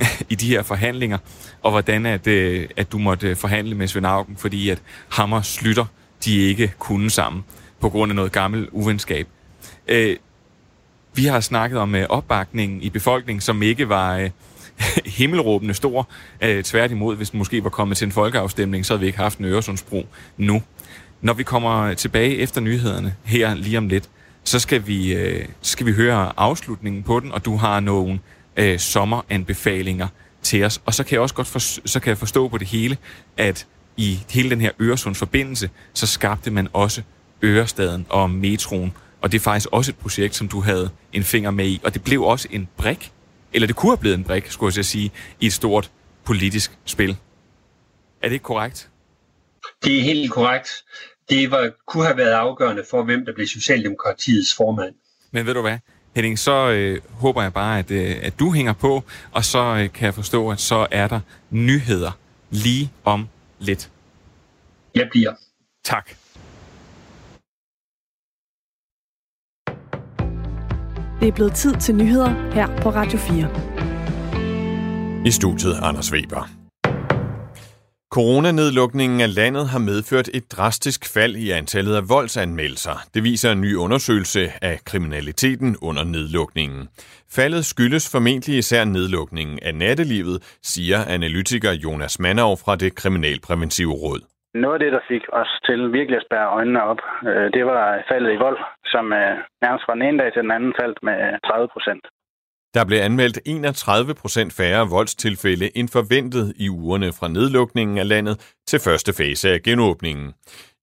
[0.30, 1.18] i de her forhandlinger,
[1.62, 5.84] og hvordan at, øh, at du måtte forhandle med Svend Augen, fordi at Hammer Slytter,
[6.24, 7.44] de ikke kunne sammen
[7.80, 9.28] på grund af noget gammelt uvenskab.
[9.88, 10.16] Øh,
[11.14, 14.30] vi har snakket om øh, opbakningen i befolkningen, som ikke var
[15.18, 16.08] himmelråbende stor.
[16.40, 19.38] Øh, tværtimod, hvis den måske var kommet til en folkeafstemning, så havde vi ikke haft
[19.38, 20.62] en Øresundsbro nu.
[21.20, 24.08] Når vi kommer tilbage efter nyhederne her lige om lidt,
[24.44, 28.20] så skal vi, øh, skal vi høre afslutningen på den, og du har nogle
[28.56, 30.08] øh, sommeranbefalinger
[30.42, 30.80] til os.
[30.86, 31.58] Og så kan jeg også godt for,
[31.88, 32.96] så kan jeg forstå på det hele,
[33.36, 37.02] at i hele den her Øresundsforbindelse, så skabte man også
[37.42, 38.92] Ørestaden og metroen.
[39.20, 41.80] Og det er faktisk også et projekt, som du havde en finger med i.
[41.84, 43.12] Og det blev også en brik
[43.56, 45.90] eller det kunne have blevet en brik, skulle jeg sige, i et stort
[46.24, 47.16] politisk spil.
[48.22, 48.90] Er det ikke korrekt?
[49.84, 50.84] Det er helt korrekt.
[51.28, 54.94] Det var, kunne have været afgørende for, hvem der blev Socialdemokratiets formand.
[55.30, 55.78] Men ved du hvad,
[56.14, 59.92] Henning, så øh, håber jeg bare, at, øh, at du hænger på, og så øh,
[59.92, 62.18] kan jeg forstå, at så er der nyheder
[62.50, 63.90] lige om lidt.
[64.94, 65.34] Jeg bliver.
[65.84, 66.10] Tak.
[71.20, 75.26] Det er blevet tid til nyheder her på Radio 4.
[75.26, 76.50] I studiet Anders Weber.
[78.12, 83.06] Coronanedlukningen af landet har medført et drastisk fald i antallet af voldsanmeldelser.
[83.14, 86.88] Det viser en ny undersøgelse af kriminaliteten under nedlukningen.
[87.30, 94.35] Faldet skyldes formentlig især nedlukningen af nattelivet, siger analytiker Jonas Mannau fra det Kriminalpræventive Råd.
[94.62, 98.04] Noget af det, der fik os til virkelig at spærre øjnene op, øh, det var
[98.10, 98.58] faldet i vold,
[98.92, 102.04] som øh, nærmest fra den ene dag til den anden faldt med 30 procent.
[102.76, 108.36] Der blev anmeldt 31 procent færre voldstilfælde end forventet i ugerne fra nedlukningen af landet
[108.70, 110.28] til første fase af genåbningen.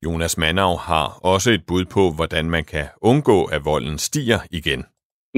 [0.06, 4.82] Jonas Manau har også et bud på, hvordan man kan undgå, at volden stiger igen.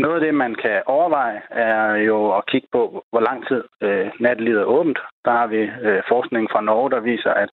[0.04, 4.08] Noget af det, man kan overveje, er jo at kigge på, hvor lang tid øh,
[4.20, 5.00] nattelivet er åbent.
[5.26, 7.50] Der har vi øh, forskning fra Norge, der viser, at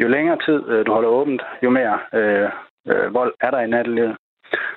[0.00, 2.48] jo længere tid øh, du holder åbent, jo mere øh,
[2.90, 4.16] øh, vold er der i nattelivet.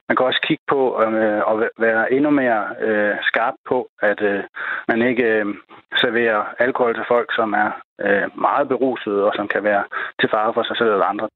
[0.07, 4.43] Man kan også kigge på øh, at være endnu mere øh, skarp på, at øh,
[4.88, 5.45] man ikke øh,
[6.01, 7.69] serverer alkohol til folk, som er
[8.05, 9.83] øh, meget berusede og som kan være
[10.19, 11.27] til fare for sig selv eller andre.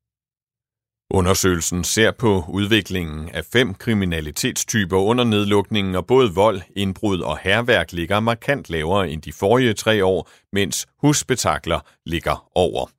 [1.11, 7.91] Undersøgelsen ser på udviklingen af fem kriminalitetstyper under nedlukningen, og både vold, indbrud og herværk
[7.91, 12.89] ligger markant lavere end de forrige tre år, mens husbetakler ligger over.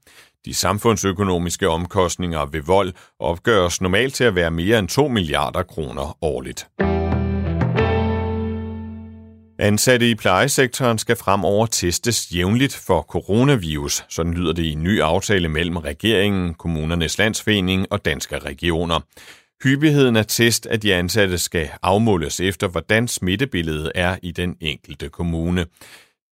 [0.48, 6.18] De samfundsøkonomiske omkostninger ved vold opgøres normalt til at være mere end 2 milliarder kroner
[6.22, 6.68] årligt.
[9.58, 14.04] Ansatte i plejesektoren skal fremover testes jævnligt for coronavirus.
[14.08, 19.00] Sådan lyder det i en ny aftale mellem regeringen, kommunernes landsforening og danske regioner.
[19.64, 25.08] Hyppigheden af test af de ansatte skal afmåles efter, hvordan smittebilledet er i den enkelte
[25.08, 25.66] kommune.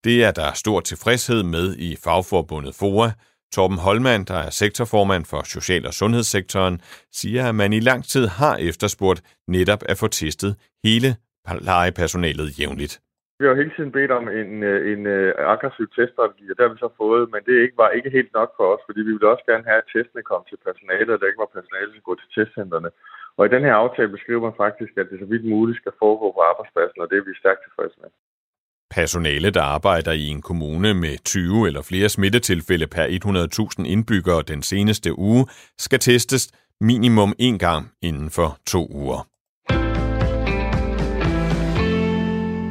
[0.04, 3.10] Det er der stor tilfredshed med i fagforbundet FOA.
[3.54, 6.80] Torben Holmand, der er sektorformand for Social- og Sundhedssektoren,
[7.20, 10.52] siger, at man i lang tid har efterspurgt netop at få testet
[10.84, 11.08] hele
[11.46, 12.94] plejepersonalet jævnligt.
[13.38, 16.64] Vi har jo hele tiden bedt om en, øh, en, en aggressiv teststrategi, og det
[16.64, 19.12] har vi så fået, men det ikke, var ikke helt nok for os, fordi vi
[19.14, 22.06] ville også gerne have, at testene kom til personalet, og der ikke var personale, som
[22.08, 22.90] går til testcentrene.
[23.36, 26.26] Og i den her aftale beskriver man faktisk, at det så vidt muligt skal foregå
[26.32, 28.10] på arbejdspladsen, og det er vi stærkt tilfredse med.
[28.96, 33.06] Personale, der arbejder i en kommune med 20 eller flere smittetilfælde per
[33.78, 35.46] 100.000 indbyggere den seneste uge,
[35.78, 36.48] skal testes
[36.80, 39.28] minimum en gang inden for to uger.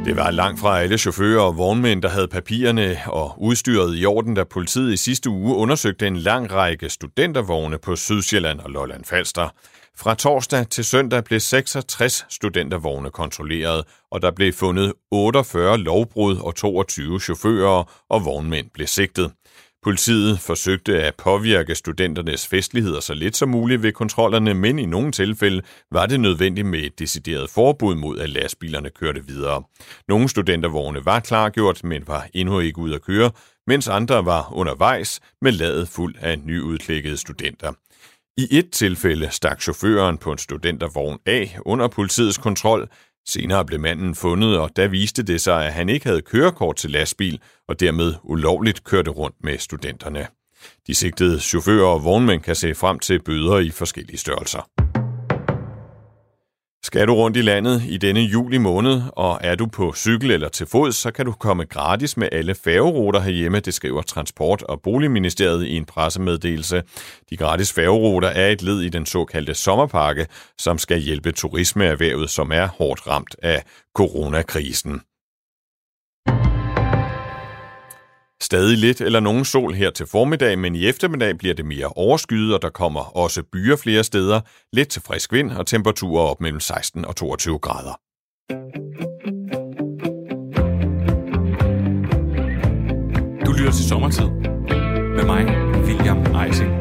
[0.06, 4.36] Det var langt fra alle chauffører og vognmænd, der havde papirerne og udstyret i orden,
[4.36, 9.50] da politiet i sidste uge undersøgte en lang række studentervogne på Sydsjælland og Lolland Falster.
[9.97, 16.55] Fra torsdag til søndag blev 66 studentervogne kontrolleret, og der blev fundet 48 lovbrud og
[16.55, 19.31] 22 chauffører og vognmænd blev sigtet.
[19.84, 25.12] Politiet forsøgte at påvirke studenternes festligheder så lidt som muligt ved kontrollerne, men i nogle
[25.12, 29.63] tilfælde var det nødvendigt med et decideret forbud mod, at lastbilerne kørte videre.
[30.08, 33.31] Nogle studentervogne var klargjort, men var endnu ikke ud at køre,
[33.67, 37.73] mens andre var undervejs med ladet fuld af nyudklækkede studenter.
[38.38, 42.89] I et tilfælde stak chaufføren på en studentervogn af under politiets kontrol,
[43.28, 46.91] Senere blev manden fundet, og der viste det sig, at han ikke havde kørekort til
[46.91, 50.28] lastbil, og dermed ulovligt kørte rundt med studenterne.
[50.88, 54.85] De sigtede chauffører og vognmænd kan se frem til bøder i forskellige størrelser.
[56.86, 60.50] Skal du rundt i landet i denne juli måned, og er du på cykel eller
[60.50, 64.82] til fod, så kan du komme gratis med alle færgeruter herhjemme, det skriver Transport- og
[64.82, 66.84] Boligministeriet i en pressemeddelelse.
[67.30, 72.52] De gratis færgeruter er et led i den såkaldte sommerpakke, som skal hjælpe turismeerhvervet, som
[72.52, 73.63] er hårdt ramt af
[73.95, 75.02] coronakrisen.
[78.41, 82.54] Stadig lidt eller nogen sol her til formiddag, men i eftermiddag bliver det mere overskyet,
[82.54, 84.41] og der kommer også byer flere steder.
[84.74, 88.00] Lidt til frisk vind og temperaturer op mellem 16 og 22 grader.
[93.45, 94.30] Du lytter til sommertid
[95.15, 95.45] med mig,
[95.86, 96.71] William Eising.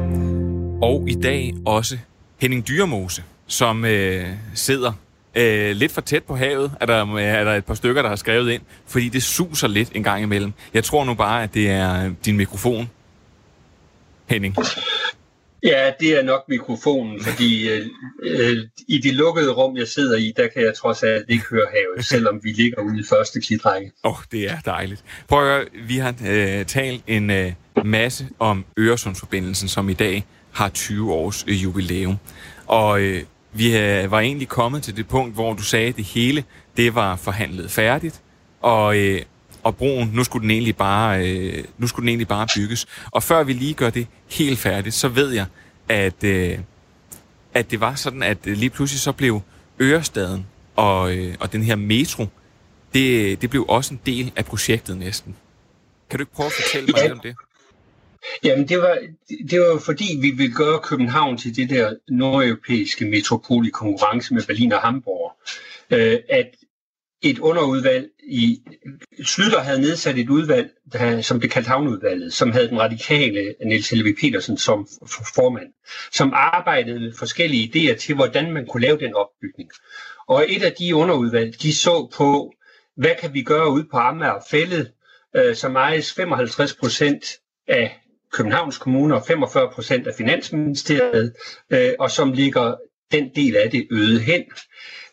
[0.83, 1.99] Og i dag også
[2.41, 4.93] Henning Dyrmose, som øh, sidder
[5.37, 8.17] øh, lidt for tæt på havet, er der, er der et par stykker, der har
[8.17, 10.53] skrevet ind, fordi det suser lidt en gang imellem.
[10.75, 12.91] Jeg tror nu bare, at det er din mikrofon,
[14.29, 14.57] Henning.
[15.65, 17.87] Ja, det er nok mikrofonen, fordi øh,
[18.23, 18.57] øh,
[18.89, 22.07] i det lukkede rum, jeg sidder i, der kan jeg trods alt ikke høre havet,
[22.13, 23.93] selvom vi ligger ude i første klitrække.
[24.05, 25.05] Åh, oh, det er dejligt.
[25.29, 27.53] Prøv at høre, vi har øh, talt en øh,
[27.85, 32.17] masse om Øresundsforbindelsen, som i dag har 20 års øh, jubilæum.
[32.67, 33.23] Og øh,
[33.55, 36.45] vi øh, var egentlig kommet til det punkt, hvor du sagde, at det hele
[36.77, 38.21] det var forhandlet færdigt,
[38.61, 39.23] og, øh,
[39.63, 42.87] og broen, nu skulle den egentlig bare, øh, nu skulle den egentlig bare bygges.
[43.11, 45.47] Og før vi lige gør det helt færdigt, så ved jeg,
[45.89, 46.59] at, øh,
[47.55, 49.41] at det var sådan, at øh, lige pludselig så blev
[49.81, 52.27] Ørestaden og, øh, og den her metro,
[52.95, 55.37] det, det blev også en del af projektet næsten.
[56.11, 57.37] Kan du ikke prøve at fortælle mig lidt om det?
[58.45, 58.99] Jamen, det var,
[59.51, 64.43] det var fordi, vi ville gøre København til det der nordeuropæiske metropol i konkurrence med
[64.43, 65.33] Berlin og Hamburg.
[65.91, 66.51] Øh, at
[67.25, 68.63] et underudvalg i...
[69.25, 73.91] Slytter havde nedsat et udvalg, der, som blev kaldt Havnudvalget, som havde den radikale Niels
[73.91, 74.89] Helve Petersen som
[75.35, 75.73] formand,
[76.13, 79.71] som arbejdede med forskellige idéer til, hvordan man kunne lave den opbygning.
[80.29, 82.53] Og et af de underudvalg, de så på,
[82.97, 84.93] hvad kan vi gøre ude på Amager Fællet,
[85.37, 87.25] øh, som ejes 55 procent
[87.69, 88.01] af
[88.35, 91.33] Københavns Kommune og 45 procent af Finansministeriet,
[91.71, 92.75] øh, og som ligger
[93.13, 94.43] den del af det øde hen.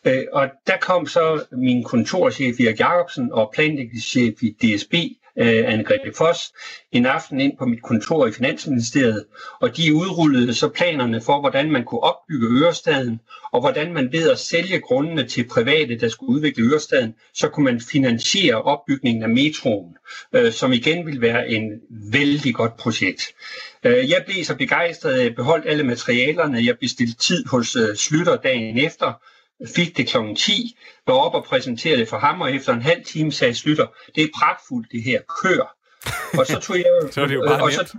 [0.06, 4.94] Øh, og der kom så min kontorchef Erik Jacobsen og planlægningschef i DSB,
[5.38, 6.52] øh, Anne-Grethe Foss,
[6.92, 9.24] en aften ind på mit kontor i Finansministeriet,
[9.60, 13.20] og de udrullede så planerne for, hvordan man kunne opbygge Ørestaden,
[13.52, 17.64] og hvordan man ved at sælge grundene til private, der skulle udvikle Ørestaden, så kunne
[17.64, 19.96] man finansiere opbygningen af metroen,
[20.32, 23.22] øh, som igen ville være en vældig godt projekt.
[23.84, 26.66] Øh, jeg blev så begejstret, at jeg beholdt alle materialerne.
[26.66, 29.12] Jeg bestilte tid hos øh, Slytter dagen efter,
[29.76, 30.16] fik det kl.
[30.36, 33.86] 10, var op og præsenterede det for ham, og efter en halv time sagde Slytter,
[34.14, 35.76] det er pragtfuldt det her, kør.
[36.38, 37.96] Og så tog jeg så er det jo bare og så,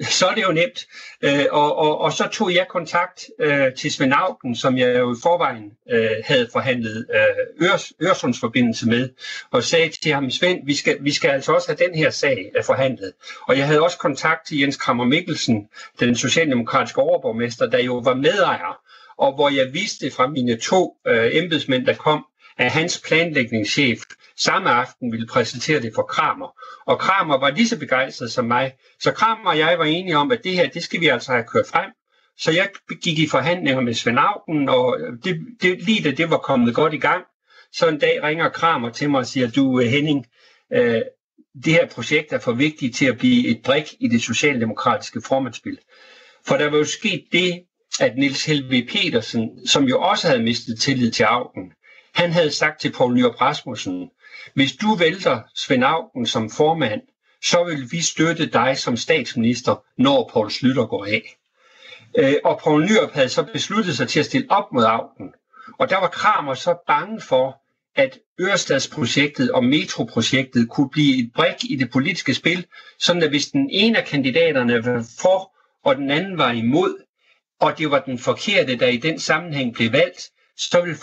[0.18, 0.86] så er det jo nemt.
[1.22, 5.12] Øh, og, og, og så tog jeg kontakt øh, til Svend Augen, som jeg jo
[5.12, 9.08] i forvejen øh, havde forhandlet øh, Øres, Øresundsforbindelse med,
[9.50, 12.52] og sagde til ham, Svend, vi skal, vi skal altså også have den her sag
[12.56, 13.12] øh, forhandlet.
[13.48, 15.68] Og jeg havde også kontakt til Jens Krammer Mikkelsen,
[16.00, 18.83] den socialdemokratiske overborgmester, der jo var medejer
[19.18, 22.26] og hvor jeg vidste fra mine to øh, embedsmænd, der kom,
[22.58, 24.00] at hans planlægningschef
[24.36, 26.56] samme aften ville præsentere det for Kramer.
[26.86, 28.72] Og Kramer var lige så begejstret som mig.
[29.00, 31.44] Så Kramer og jeg var enige om, at det her, det skal vi altså have
[31.44, 31.90] kørt frem.
[32.38, 32.68] Så jeg
[33.02, 36.94] gik i forhandlinger med Svend Auken, og det, det, lige da det var kommet godt
[36.94, 37.24] i gang,
[37.72, 40.26] så en dag ringer Kramer til mig og siger, du øh, Henning,
[40.72, 41.02] øh,
[41.64, 45.78] det her projekt er for vigtigt til at blive et brik i det socialdemokratiske formandsspil.
[46.46, 47.64] For der var jo sket det,
[48.00, 51.72] at Nils Helve Petersen, som jo også havde mistet tillid til Augen,
[52.14, 54.10] han havde sagt til Poul Nyrup Rasmussen,
[54.54, 57.02] hvis du vælter Svend Augen som formand,
[57.44, 61.36] så vil vi støtte dig som statsminister, når Poul Slytter går af.
[62.18, 65.32] Øh, og Poul Nyrup havde så besluttet sig til at stille op mod Augen.
[65.78, 67.60] Og der var Kramer så bange for,
[67.96, 72.66] at Ørestadsprojektet og metroprojektet kunne blive et brik i det politiske spil,
[72.98, 77.03] sådan at hvis den ene af kandidaterne var for, og den anden var imod,
[77.64, 80.98] og det var den forkerte, der i den sammenhæng blev valgt, så ville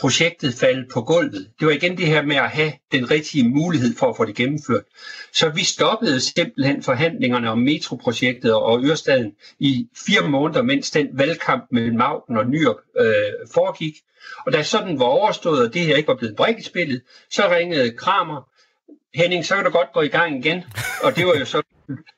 [0.00, 1.50] projektet falde på gulvet.
[1.60, 4.34] Det var igen det her med at have den rigtige mulighed for at få det
[4.36, 4.82] gennemført.
[5.32, 11.64] Så vi stoppede simpelthen forhandlingerne om metroprojektet og Ørestaden i fire måneder, mens den valgkamp
[11.70, 13.06] mellem Magten og Nyrup øh,
[13.54, 13.94] foregik.
[14.46, 17.90] Og da sådan var overstået, og det her ikke var blevet brik spillet, så ringede
[17.96, 18.48] Kramer,
[19.14, 20.64] Henning, så kan du godt gå i gang igen.
[21.02, 21.62] Og det var jo så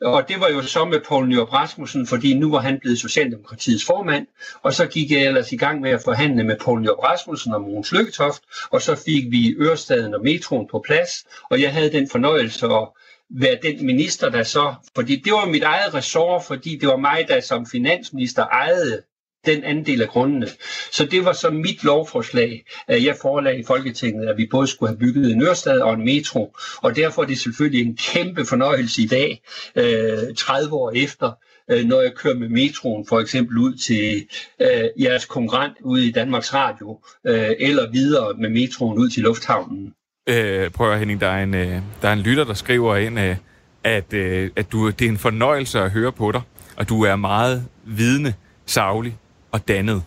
[0.03, 3.85] og det var jo så med Poul Nyrup Rasmussen, fordi nu var han blevet Socialdemokratiets
[3.85, 4.27] formand,
[4.63, 7.61] og så gik jeg ellers i gang med at forhandle med Poul Nyrup Rasmussen og
[7.61, 12.11] Mogens Lykketoft, og så fik vi Ørestaden og metroen på plads, og jeg havde den
[12.11, 12.89] fornøjelse at
[13.31, 17.25] være den minister, der så, fordi det var mit eget ressort, fordi det var mig,
[17.29, 19.03] der som finansminister ejede
[19.47, 20.49] den anden del af grundene.
[20.93, 24.91] Så det var så mit lovforslag, at jeg forelagde i Folketinget, at vi både skulle
[24.91, 26.57] have bygget en Ørestad og en metro.
[26.77, 29.43] Og derfor er det selvfølgelig en kæmpe fornøjelse i dag,
[29.77, 31.33] øh, 30 år efter,
[31.71, 34.27] øh, når jeg kører med metroen for eksempel ud til
[34.61, 39.93] øh, jeres konkurrent ude i Danmarks Radio, øh, eller videre med metroen ud til lufthavnen.
[40.29, 41.53] Øh, prøv at Henning, der er en,
[42.03, 43.19] der er en lytter, der skriver ind,
[43.85, 44.15] at,
[44.57, 46.43] at du, det er en fornøjelse at høre på dig,
[46.77, 48.35] og du er meget vidne,
[48.67, 49.17] savlig
[49.53, 50.03] og dannet.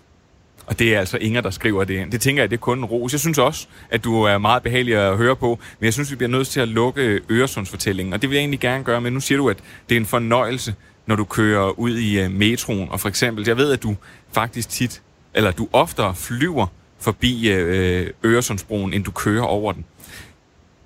[0.65, 2.11] Og det er altså Inger, der skriver det ind.
[2.11, 3.11] Det tænker jeg, det er kun en ros.
[3.11, 6.15] Jeg synes også, at du er meget behagelig at høre på, men jeg synes, vi
[6.15, 8.13] bliver nødt til at lukke Øresundsfortællingen.
[8.13, 9.57] Og det vil jeg egentlig gerne gøre, men nu siger du, at
[9.89, 10.75] det er en fornøjelse,
[11.05, 12.89] når du kører ud i øh, metroen.
[12.89, 13.95] Og for eksempel, jeg ved, at du
[14.31, 15.01] faktisk tit,
[15.33, 16.67] eller du oftere flyver
[16.99, 19.85] forbi øh, Øresundsbroen, end du kører over den.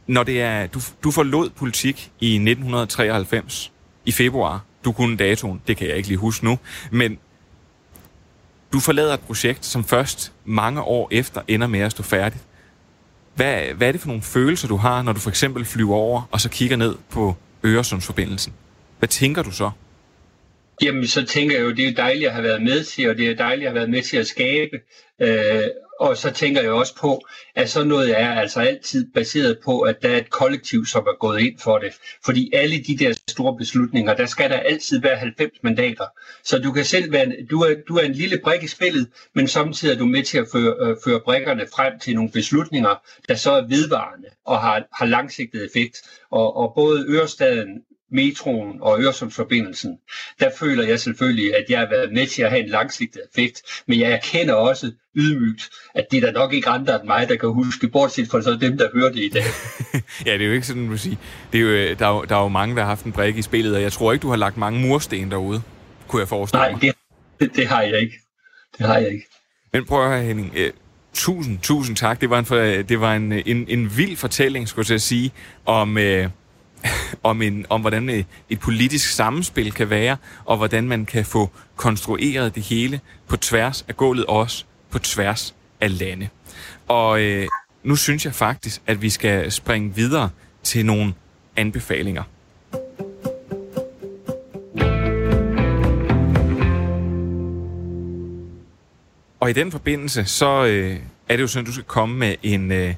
[0.07, 3.71] Når det er, du, du forlod politik i 1993,
[4.05, 6.59] i februar, Du kunne datoen, det kan jeg ikke lige huske nu.
[6.91, 7.17] Men
[8.73, 12.43] du forlader et projekt, som først mange år efter ender med at stå færdigt.
[13.35, 16.29] Hvad, hvad er det for nogle følelser, du har, når du for eksempel flyver over,
[16.31, 18.53] og så kigger ned på Øresundsforbindelsen?
[18.99, 19.71] Hvad tænker du så?
[20.81, 23.27] Jamen, så tænker jeg jo, det er dejligt at have været med til, og det
[23.27, 24.79] er dejligt at have været med til at skabe.
[25.21, 25.63] Øh,
[25.99, 27.21] og så tænker jeg også på,
[27.55, 31.19] at sådan noget er altså altid baseret på, at der er et kollektiv, som er
[31.19, 31.93] gået ind for det.
[32.25, 36.05] Fordi alle de der store beslutninger, der skal der altid være 90 mandater.
[36.43, 39.47] Så du kan selv være, du er, du er en lille brik i spillet, men
[39.47, 42.95] samtidig er du med til at føre, øh, føre brikkerne frem til nogle beslutninger,
[43.29, 45.97] der så er vedvarende og har, har langsigtet effekt.
[46.31, 47.81] Og, og både Ørestaden,
[48.13, 49.97] metroen og Øresundsforbindelsen,
[50.39, 53.61] der føler jeg selvfølgelig, at jeg har været med til at have en langsigtet effekt,
[53.87, 57.35] men jeg erkender også ydmygt, at det er der nok ikke andre end mig, der
[57.35, 59.43] kan huske, bortset fra så dem, der hører det i dag.
[60.25, 61.17] ja, det er jo ikke sådan, du sige.
[61.51, 63.11] Det er jo, øh, der, er jo, der er jo mange, der har haft en
[63.11, 65.61] brik i spillet, og jeg tror ikke, du har lagt mange mursten derude,
[66.07, 66.81] kunne jeg forestille Nej, mig.
[66.81, 66.93] Nej,
[67.39, 68.19] det, det har jeg ikke.
[68.77, 69.25] Det har jeg ikke.
[69.73, 70.53] Men prøv at høre, Henning.
[70.55, 70.71] Øh,
[71.13, 72.21] tusind, tusind tak.
[72.21, 75.31] Det var en, for, det var en, en, en vild fortælling, skulle jeg sige,
[75.65, 75.97] om...
[75.97, 76.29] Øh,
[77.23, 82.55] om, en, om hvordan et politisk sammenspil kan være, og hvordan man kan få konstrueret
[82.55, 86.29] det hele på tværs af gulvet, også på tværs af lande.
[86.87, 87.47] Og øh,
[87.83, 90.29] nu synes jeg faktisk, at vi skal springe videre
[90.63, 91.13] til nogle
[91.55, 92.23] anbefalinger.
[99.39, 102.35] Og i den forbindelse, så øh, er det jo sådan, at du skal komme med
[102.43, 102.93] en, øh,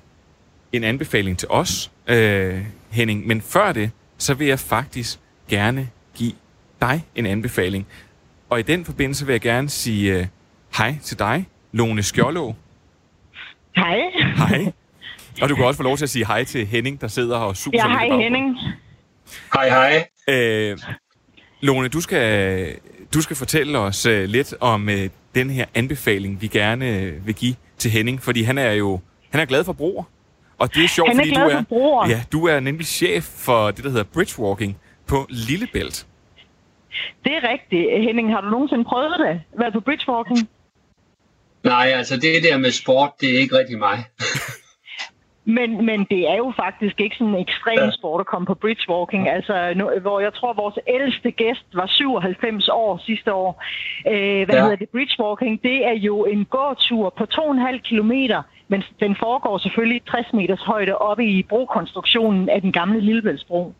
[0.71, 2.61] en anbefaling til os, øh,
[2.95, 3.27] Henning.
[3.27, 5.19] Men før det, så vil jeg faktisk
[5.49, 6.33] gerne give
[6.81, 7.87] dig en anbefaling.
[8.49, 10.25] Og i den forbindelse vil jeg gerne sige øh,
[10.77, 12.55] hej til dig, Lone Skjoldå.
[13.75, 13.97] Hej.
[14.37, 14.71] Hej.
[15.41, 17.45] Og du kan også få lov til at sige hej til Henning, der sidder her
[17.45, 18.57] og suser Ja, hej Henning.
[19.53, 20.07] Hej, hej.
[20.29, 20.77] Øh,
[21.61, 22.75] Lone, du skal,
[23.13, 24.93] du skal fortælle os uh, lidt om uh,
[25.35, 29.41] den her anbefaling, vi gerne uh, vil give til Henning, fordi han er jo han
[29.41, 30.03] er glad for broer.
[30.57, 32.07] Og det er sjovt, Han er fordi glad du for er, broer.
[32.09, 34.77] ja, du er nemlig chef for det, der hedder bridgewalking
[35.07, 36.05] på Lillebælt.
[37.23, 38.03] Det er rigtigt.
[38.03, 39.41] Henning, har du nogensinde prøvet det?
[39.59, 40.49] Været på bridgewalking?
[41.63, 44.05] Nej, altså det der med sport, det er ikke rigtig mig.
[45.47, 47.91] Men, men det er jo faktisk ikke sådan en ekstrem Ja.
[47.91, 49.29] sport at komme på bridgewalking.
[49.29, 53.63] Altså, nu, hvor jeg tror, vores ældste gæst var 97 år sidste år.
[54.07, 54.61] Øh, hvad Ja.
[54.61, 54.89] hedder det?
[54.89, 60.61] Bridgewalking, det er jo en gåtur på 2,5 kilometer, men den foregår selvfølgelig 60 meters
[60.61, 63.73] højde oppe i brokonstruktionen af den gamle Lillebæltsbro.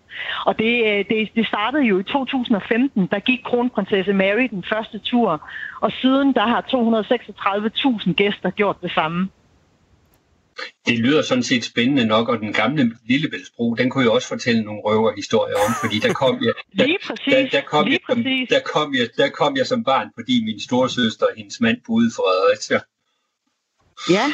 [0.45, 4.99] Og det, øh, det, det startede jo i 2015, der gik kronprinsesse Mary den første
[4.99, 5.41] tur,
[5.81, 9.29] og siden der har 236.000 gæster gjort det samme.
[10.85, 14.61] Det lyder sådan set spændende nok, og den gamle Lillebæltsbro, den kunne jeg også fortælle
[14.63, 17.33] nogle røverhistorier om, fordi der kom jeg, der, Lige præcis.
[17.33, 18.49] der, der, kom Lige jeg, som, præcis.
[18.49, 22.07] der, kom jeg, der kom jeg som barn, fordi min storesøster og hendes mand boede
[22.07, 22.79] i Fredericia.
[24.09, 24.25] Ja,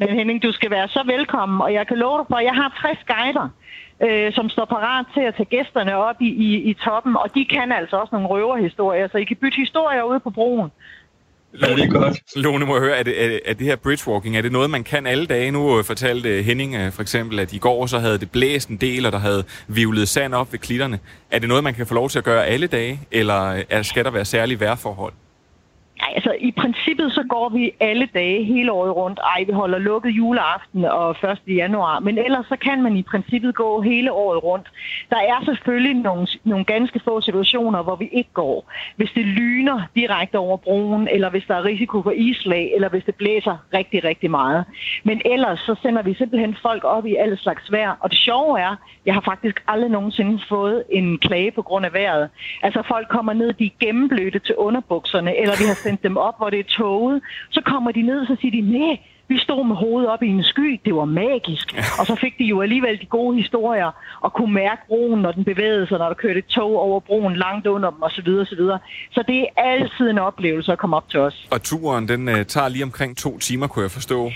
[0.00, 2.54] men Henning, du skal være så velkommen, og jeg kan love dig for, at jeg
[2.54, 3.48] har 60 guider,
[4.06, 7.44] øh, som står parat til at tage gæsterne op i, i, i toppen, og de
[7.44, 10.70] kan altså også nogle røverhistorier, så I kan bytte historier ude på broen.
[11.52, 12.18] Lone, det er godt.
[12.36, 14.70] Lone, må jeg høre, er det, er, det, er det her bridgewalking, er det noget,
[14.70, 15.50] man kan alle dage?
[15.50, 18.68] Nu øh, fortalte øh, Henning øh, for eksempel, at i går så havde det blæst
[18.68, 20.98] en del, og der havde vivlet sand op ved klitterne.
[21.30, 24.04] Er det noget, man kan få lov til at gøre alle dage, eller er, skal
[24.04, 25.12] der være særlige vejrforhold?
[26.10, 29.20] Nej, altså i princippet så går vi alle dage hele året rundt.
[29.36, 31.38] Ej, vi holder lukket juleaften og 1.
[31.56, 34.66] januar, men ellers så kan man i princippet gå hele året rundt.
[35.10, 38.72] Der er selvfølgelig nogle, nogle ganske få situationer, hvor vi ikke går.
[38.96, 43.04] Hvis det lyner direkte over broen, eller hvis der er risiko for islag, eller hvis
[43.04, 44.64] det blæser rigtig, rigtig meget.
[45.04, 47.96] Men ellers så sender vi simpelthen folk op i alle slags vejr.
[48.00, 51.92] Og det sjove er, jeg har faktisk aldrig nogensinde fået en klage på grund af
[51.92, 52.28] vejret.
[52.62, 56.34] Altså folk kommer ned, de er gennemblødte til underbukserne, eller vi har sendt dem op,
[56.38, 57.22] hvor det er toget.
[57.50, 58.98] Så kommer de ned, så siger de, nej,
[59.28, 60.80] vi stod med hovedet op i en sky.
[60.84, 61.66] Det var magisk.
[62.00, 63.90] Og så fik de jo alligevel de gode historier
[64.20, 67.36] og kunne mærke broen, når den bevægede sig, når der kørte et tog over broen
[67.36, 68.28] langt under dem osv.
[68.28, 68.62] osv.
[69.10, 71.48] Så det er altid en oplevelse at komme op til os.
[71.50, 74.30] Og turen, den uh, tager lige omkring to timer, kunne jeg forstå.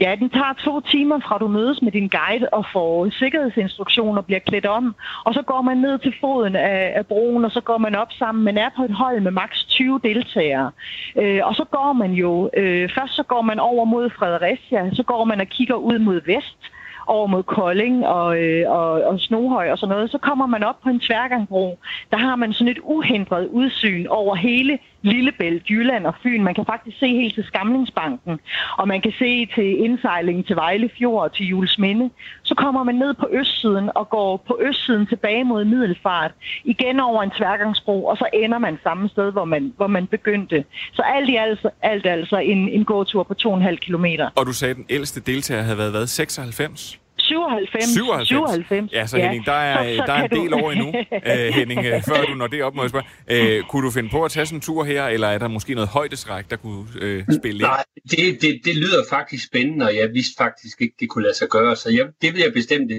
[0.00, 4.26] Ja, den tager to timer fra du mødes med din guide og får sikkerhedsinstruktioner og
[4.26, 4.94] bliver klædt om.
[5.24, 8.12] Og så går man ned til foden af, af broen, og så går man op
[8.18, 8.44] sammen.
[8.44, 10.70] Man er på et hold med maks 20 deltagere.
[11.16, 15.02] Øh, og så går man jo, øh, først så går man over mod Fredericia, så
[15.02, 16.58] går man og kigger ud mod vest
[17.06, 20.80] over mod Kolding og, øh, og, og Snohøj og sådan noget, så kommer man op
[20.82, 21.78] på en tværgangbro.
[22.10, 26.44] Der har man sådan et uhindret udsyn over hele Lillebælt, Jylland og Fyn.
[26.44, 28.40] Man kan faktisk se helt til Skamlingsbanken,
[28.78, 32.10] og man kan se til indsejlingen til Vejle Fjord og til Julesminde.
[32.42, 36.32] Så kommer man ned på østsiden og går på østsiden tilbage mod Middelfart,
[36.64, 40.64] igen over en tværgangsbro, og så ender man samme sted, hvor man, hvor man begyndte.
[40.92, 44.30] Så alt i alt, alt altså en, en gåtur på 2,5 kilometer.
[44.36, 47.01] Og du sagde, at den ældste deltager havde været hvad, 96?
[47.32, 47.84] 97.
[47.94, 48.28] 97.
[48.28, 48.92] 97.
[48.92, 51.54] Ja, så Henning, der er, Så- så der er en del du- over endnu, uh,
[51.58, 53.60] Henning, uh, før du når det op, må jeg spørge.
[53.60, 55.74] Uh, kunne du finde på at tage sådan en tur her, eller er der måske
[55.74, 57.62] noget højdestræk, der kunne uh, spille ind?
[57.62, 61.36] Nej, det, det, det lyder faktisk spændende, og jeg vidste faktisk ikke, det kunne lade
[61.36, 62.90] sig gøre, så jeg, det, vil jeg bestemt,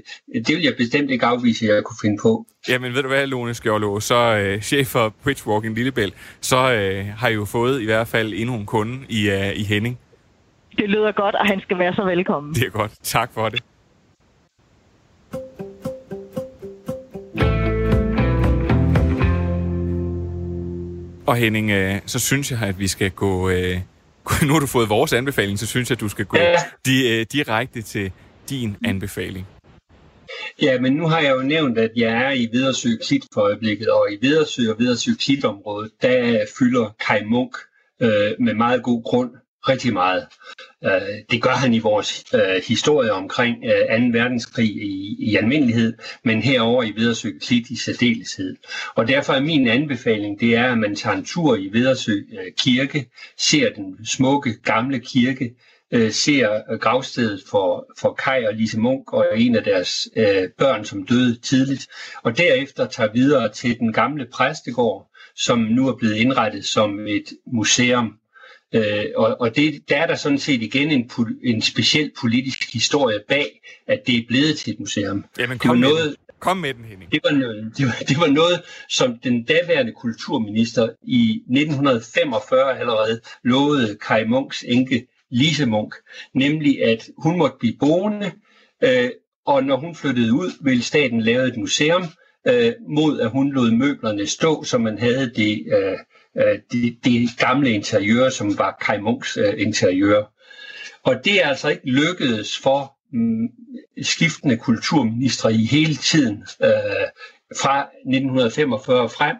[0.47, 2.45] det vil jeg bestemt ikke afvise, at jeg kunne finde på.
[2.69, 7.27] Jamen ved du hvad, Lone Skjorlå, så uh, chef for Bridgewalking Lillebælt, så uh, har
[7.27, 9.99] I jo fået i hvert fald endnu en kunde i, uh, i Henning.
[10.77, 12.53] Det lyder godt, og han skal være så velkommen.
[12.55, 12.91] Det er godt.
[13.03, 13.63] Tak for det.
[21.25, 23.49] Og Henning, øh, så synes jeg, at vi skal gå...
[23.49, 23.79] Øh,
[24.47, 26.55] nu har du fået vores anbefaling, så synes jeg, at du skal gå Ja.
[26.85, 28.11] di, øh, direkte til
[28.49, 29.47] din anbefaling.
[30.61, 33.87] Ja, men nu har jeg jo nævnt, at jeg er i Vidersø Klit for øjeblikket,
[33.89, 37.55] og i Vidersø og Vidersø Klit-området, der fylder Kai Munk
[38.01, 39.31] øh, med meget god grund
[39.69, 40.27] rigtig meget.
[40.85, 41.01] Øh,
[41.31, 44.19] det gør han i vores øh, historie omkring øh, 2.
[44.19, 45.93] verdenskrig i, i almindelighed,
[46.23, 48.55] men herover i Vedersø Klit i særdeleshed.
[48.95, 52.51] Og derfor er min anbefaling, det er, at man tager en tur i Vedersø øh,
[52.57, 55.55] Kirke, ser den smukke gamle kirke,
[55.91, 60.49] øh, ser øh, gravstedet for, for Kai og Lise Munk og en af deres øh,
[60.57, 61.87] børn, som døde tidligt,
[62.23, 67.25] og derefter tager videre til den gamle præstegård, som nu er blevet indrettet som et
[67.53, 68.13] museum.
[68.75, 72.73] Øh, og og det, der er der sådan set igen en, pol- en speciel politisk
[72.73, 75.25] historie bag, at det er blevet til et museum.
[75.39, 76.15] Jamen, Det var kom med, noget, den.
[76.39, 77.11] kom med den, Henning.
[77.11, 83.21] det var, noget, det, var, det var noget, som den daværende kulturminister i 1945 allerede
[83.43, 85.95] lovede Kai Munks enke Lise Munk,
[86.35, 88.31] nemlig at hun måtte blive boende,
[88.83, 89.09] øh,
[89.45, 92.03] og når hun flyttede ud, ville staten lave et museum,
[92.47, 95.97] øh, mod at hun lod møblerne stå, så man havde det, øh,
[96.37, 100.23] øh, det, det gamle interiør, som var Kai Munks øh, interiør.
[101.03, 103.47] Og det er altså ikke lykkedes for mm,
[104.01, 107.07] skiftende kulturministre i hele tiden øh,
[107.61, 109.35] fra 1945 frem.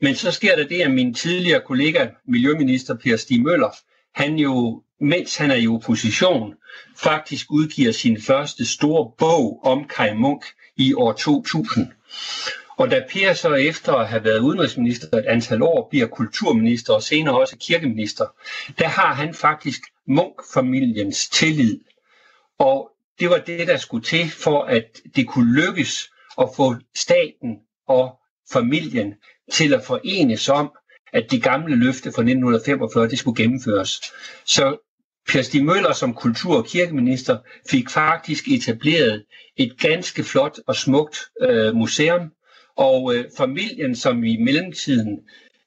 [0.00, 3.76] Men så sker der det, at min tidligere kollega, Miljøminister Per Stig Møller,
[4.14, 6.54] han jo, mens han er i opposition,
[6.96, 10.44] faktisk udgiver sin første store bog om Kai Munk
[10.76, 11.92] i år 2000.
[12.78, 17.02] Og da Per så efter at have været udenrigsminister et antal år, bliver kulturminister og
[17.02, 18.26] senere også kirkeminister,
[18.78, 21.80] der har han faktisk Munk-familiens tillid.
[22.58, 26.10] Og det var det, der skulle til for, at det kunne lykkes
[26.40, 27.58] at få staten
[27.88, 28.18] og
[28.52, 29.14] familien
[29.52, 30.70] til at forenes om,
[31.12, 34.00] at de gamle løfte fra 1945, det skulle gennemføres.
[34.44, 34.76] Så
[35.28, 37.38] Per Stig Møller som kultur- og kirkeminister
[37.70, 39.24] fik faktisk etableret
[39.56, 42.32] et ganske flot og smukt øh, museum,
[42.78, 45.20] og øh, familien, som i mellemtiden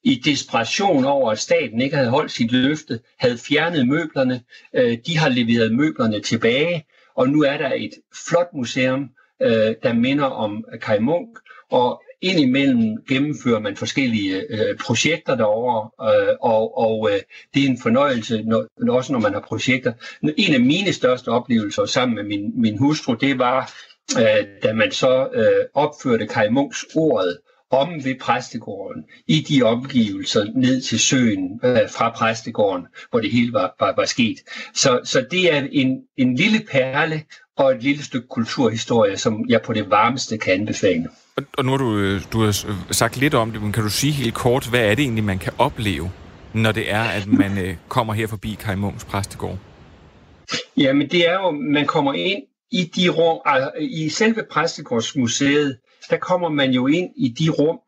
[0.04, 4.42] i desperation over, at staten ikke havde holdt sit løfte, havde fjernet møblerne.
[4.76, 6.86] Øh, de har leveret møblerne tilbage,
[7.16, 7.92] og nu er der et
[8.30, 9.10] flot museum,
[9.42, 11.40] øh, der minder om Kai Munk,
[11.72, 17.20] og indimellem gennemfører man forskellige øh, projekter derovre, øh, og, og øh,
[17.54, 19.94] det er en fornøjelse, når, også når man har projekter.
[20.38, 23.74] En af mine største oplevelser sammen med min, min hustru, det var,
[24.20, 27.38] øh, da man så øh, opførte Kai Munks ordet
[27.72, 33.54] om ved præstegården, i de omgivelser ned til søen øh, fra præstegården, hvor det hele
[33.54, 34.38] var, var, var sket.
[34.74, 37.24] Så, så det er en, en lille perle
[37.58, 41.10] og et lille stykke kulturhistorie, som jeg på det varmeste kan anbefale.
[41.38, 42.52] Og, og nu har du, øh, du har
[42.94, 45.40] sagt lidt om det, men kan du sige helt kort, hvad er det egentlig, man
[45.40, 46.12] kan opleve,
[46.54, 49.58] når det er, at man øh, kommer her forbi Kai Munks præstegård?
[50.78, 55.78] Jamen det er jo, man kommer ind i de rum, altså, i selve Præstegårdsmuseet,
[56.10, 57.80] der kommer man jo ind i de rum,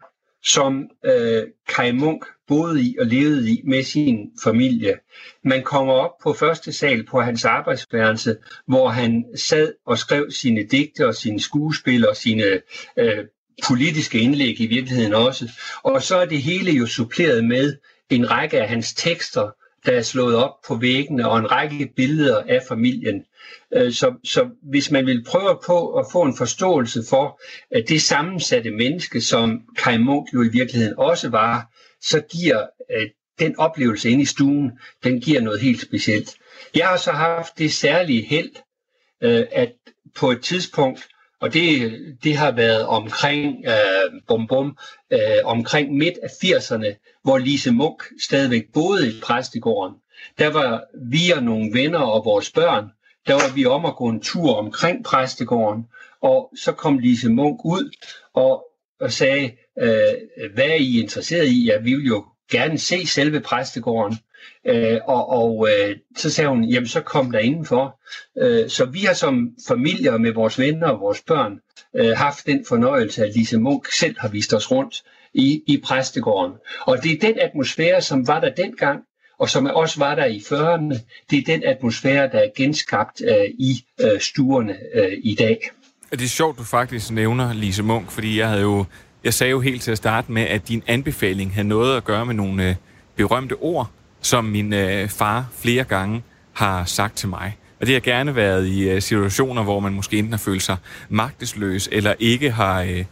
[0.43, 4.99] som øh, Kai Munk boede i og levede i med sin familie.
[5.43, 10.63] Man kommer op på første sal på hans arbejdsværelse, hvor han sad og skrev sine
[10.63, 12.61] digte og sine skuespil og sine
[12.97, 13.25] øh,
[13.67, 15.51] politiske indlæg i virkeligheden også.
[15.83, 17.77] Og så er det hele jo suppleret med
[18.09, 19.49] en række af hans tekster,
[19.85, 23.25] der er slået op på væggene, og en række billeder af familien.
[23.73, 28.01] Øh, så, så hvis man vil prøve på at få en forståelse for at det
[28.01, 33.09] sammensatte menneske, som Kai Munk jo i virkeligheden også var, så giver øh,
[33.39, 34.71] den oplevelse inde i stuen,
[35.03, 36.35] den giver noget helt specielt.
[36.75, 38.51] Jeg har så haft det særlige held,
[39.23, 39.71] øh, at
[40.15, 41.07] på et tidspunkt
[41.43, 41.91] og det,
[42.23, 44.77] det har været omkring, øh, bum bum,
[45.13, 49.95] øh, omkring midt af 80'erne, hvor Lise Munk stadigvæk boede i præstegården.
[50.37, 52.85] Der var vi og nogle venner og vores børn,
[53.27, 55.87] der var vi om at gå en tur omkring præstegården,
[56.21, 57.91] og så kom Lise Munk ud
[58.33, 58.65] og,
[58.99, 60.13] og sagde, øh,
[60.53, 61.65] hvad er I interesseret i?
[61.65, 64.17] Ja, vi vil jo gerne se selve præstegården.
[64.67, 67.99] Øh, og og øh, så sagde hun, jamen så kom der indenfor.
[68.37, 71.59] Øh, så vi har som familier med vores venner og vores børn
[71.95, 76.53] øh, haft den fornøjelse, at Lise Munk selv har vist os rundt i, i præstegården.
[76.81, 78.99] Og det er den atmosfære, som var der dengang,
[79.39, 83.45] og som også var der i 40'erne, det er den atmosfære, der er genskabt øh,
[83.59, 85.59] i øh, stuerne øh, i dag.
[86.11, 88.85] Det er sjovt, du faktisk nævner Lise Munk, fordi jeg havde jo
[89.23, 92.25] jeg sagde jo helt til at starte med, at din anbefaling havde noget at gøre
[92.25, 92.75] med nogle øh,
[93.15, 93.89] berømte ord,
[94.23, 97.57] som min øh, far flere gange har sagt til mig.
[97.79, 100.77] Og det har gerne været i øh, situationer, hvor man måske enten har følt sig
[101.09, 103.05] magtesløs, eller ikke har, øh,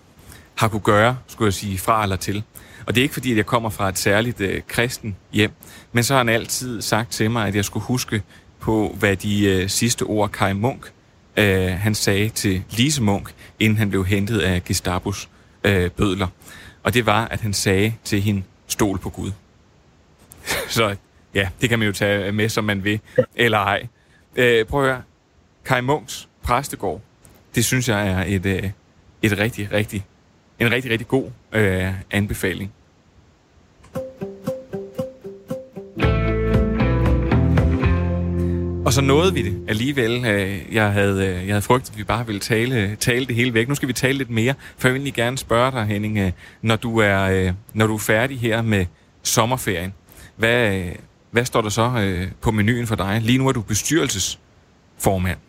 [0.55, 2.43] har kunne gøre, skulle jeg sige, fra eller til.
[2.85, 5.51] Og det er ikke fordi, at jeg kommer fra et særligt øh, kristen hjem,
[5.91, 8.21] men så har han altid sagt til mig, at jeg skulle huske
[8.59, 10.91] på, hvad de øh, sidste ord Kai Munk,
[11.37, 15.29] øh, han sagde til Lise Munk, inden han blev hentet af Gestapos
[15.63, 16.27] øh, bødler.
[16.83, 19.31] Og det var, at han sagde til hende, stol på Gud.
[20.77, 20.95] Så
[21.33, 22.99] ja, det kan man jo tage med, som man vil,
[23.35, 23.87] eller ej.
[24.35, 25.01] Øh, prøv at høre.
[25.65, 27.01] Kai Munks præstegård,
[27.55, 28.69] det synes jeg er et, øh,
[29.21, 30.05] et rigtig, rigtig,
[30.59, 32.71] en rigtig, rigtig god øh, anbefaling.
[38.85, 40.25] Og så nåede vi det alligevel.
[40.25, 43.53] Øh, jeg havde, øh, jeg havde frygtet, at vi bare ville tale, tale det hele
[43.53, 43.67] væk.
[43.67, 46.31] Nu skal vi tale lidt mere, for jeg vil egentlig gerne spørge dig, Henning, øh,
[46.61, 48.85] når du er, når du er færdig her med
[49.23, 49.93] sommerferien.
[50.41, 50.83] Hvad,
[51.31, 53.21] hvad står der så øh, på menuen for dig?
[53.21, 55.39] Lige nu er du bestyrelsesformand.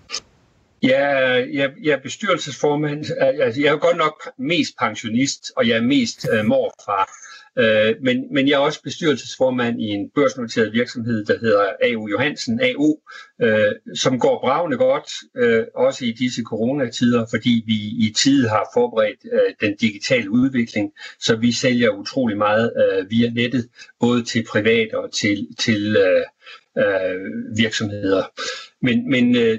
[0.82, 1.08] Ja,
[1.52, 3.04] jeg, jeg er bestyrelsesformand.
[3.42, 7.10] Altså, jeg er godt nok mest pensionist, og jeg er mest øh, morfar.
[7.58, 12.60] Øh, men, men jeg er også bestyrelsesformand i en børsnoteret virksomhed, der hedder AU Johansen,
[12.62, 13.00] AO,
[13.42, 18.70] øh, som går bravende godt, øh, også i disse coronatider, fordi vi i tid har
[18.74, 23.68] forberedt øh, den digitale udvikling, så vi sælger utrolig meget øh, via nettet,
[24.00, 26.24] både til private og til, til øh,
[26.84, 27.20] øh,
[27.56, 28.24] virksomheder.
[28.82, 29.58] Men, men øh,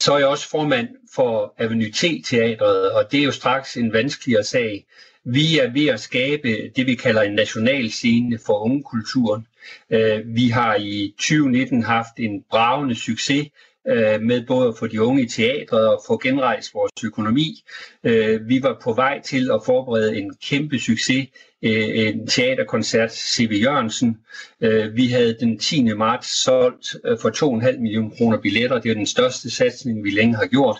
[0.00, 4.44] så er jeg også formand for Avenue T-teatret, og det er jo straks en vanskeligere
[4.44, 4.86] sag,
[5.32, 9.46] vi er ved at skabe det, vi kalder en national scene for ungekulturen.
[9.90, 13.48] Øh, vi har i 2019 haft en bravende succes
[13.88, 17.62] øh, med både at få de unge i teatret og få genrejst vores økonomi.
[18.04, 21.28] Øh, vi var på vej til at forberede en kæmpe succes
[21.62, 23.60] øh, en teaterkoncert C.V.
[23.62, 24.18] Jørgensen.
[24.60, 25.82] Øh, vi havde den 10.
[25.82, 28.78] marts solgt øh, for 2,5 millioner kroner billetter.
[28.78, 30.78] Det er den største satsning, vi længe har gjort.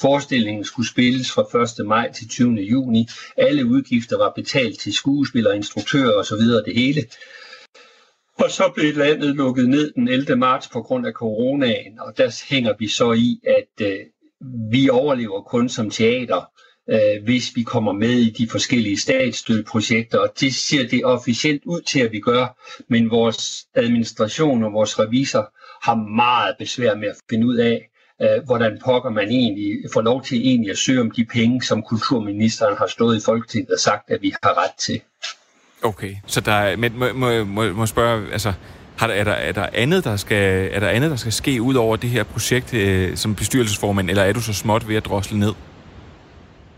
[0.00, 1.86] Forestillingen skulle spilles fra 1.
[1.86, 2.54] maj til 20.
[2.54, 3.08] juni.
[3.36, 6.40] Alle udgifter var betalt til skuespillere, instruktører osv.
[6.66, 7.04] det hele.
[8.44, 10.36] Og så blev landet lukket ned den 11.
[10.36, 13.98] marts på grund af coronaen, og der hænger vi så i, at øh,
[14.70, 16.50] vi overlever kun som teater,
[16.90, 21.80] øh, hvis vi kommer med i de forskellige statsstøtteprojekter, og det ser det officielt ud
[21.80, 27.16] til, at vi gør, men vores administration og vores revisor har meget besvær med at
[27.30, 27.90] finde ud af,
[28.22, 31.82] øh, hvordan pokker man egentlig får lov til egentlig at søge om de penge, som
[31.82, 35.00] kulturministeren har stået i Folketinget og sagt, at vi har ret til.
[35.82, 38.52] Okay, så der er, men må, må, må, må spørge, altså,
[38.98, 41.62] har der, er, der, er, der andet, der skal, er der andet, der skal ske
[41.62, 45.04] ud over det her projekt øh, som bestyrelsesformand, eller er du så småt ved at
[45.04, 45.52] drosle ned?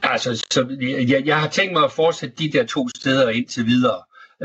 [0.02, 0.66] Altså, så
[1.08, 3.96] jeg, jeg har tænkt mig at fortsætte de der to steder indtil videre.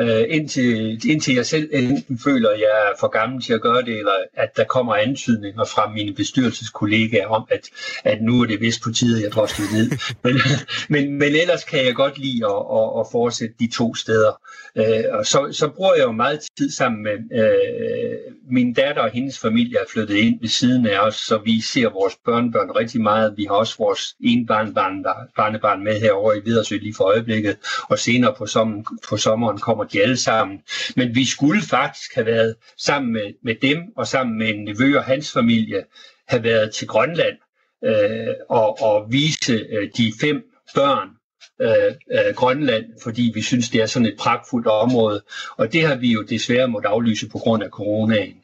[0.01, 3.81] Uh, indtil, indtil jeg selv enten føler, at jeg er for gammel til at gøre
[3.81, 7.69] det, eller at der kommer antydninger fra mine bestyrelseskollegaer om, at,
[8.03, 9.89] at nu er det vist på tide, at jeg drosler ned.
[10.23, 10.35] men,
[10.89, 14.41] men, men ellers kan jeg godt lide at, at, at fortsætte de to steder.
[14.75, 19.09] Uh, og så, så bruger jeg jo meget tid sammen med uh, min datter og
[19.09, 23.01] hendes familie er flyttet ind ved siden af os, så vi ser vores børnebørn rigtig
[23.01, 23.33] meget.
[23.37, 27.57] Vi har også vores ene barnebarn, barnebarn med herover i Vidersø lige for øjeblikket,
[27.89, 30.61] og senere på, sommeren, på sommeren kommer de alle sammen.
[30.95, 34.97] Men vi skulle faktisk have været sammen med, med dem og sammen med en nevø
[34.97, 35.83] og hans familie,
[36.27, 37.37] have været til Grønland
[37.85, 40.43] øh, og, og vise øh, de fem
[40.75, 41.09] børn
[41.61, 45.23] øh, øh, Grønland, fordi vi synes, det er sådan et pragtfuldt område.
[45.57, 48.35] Og det har vi jo desværre måttet aflyse på grund af coronaen.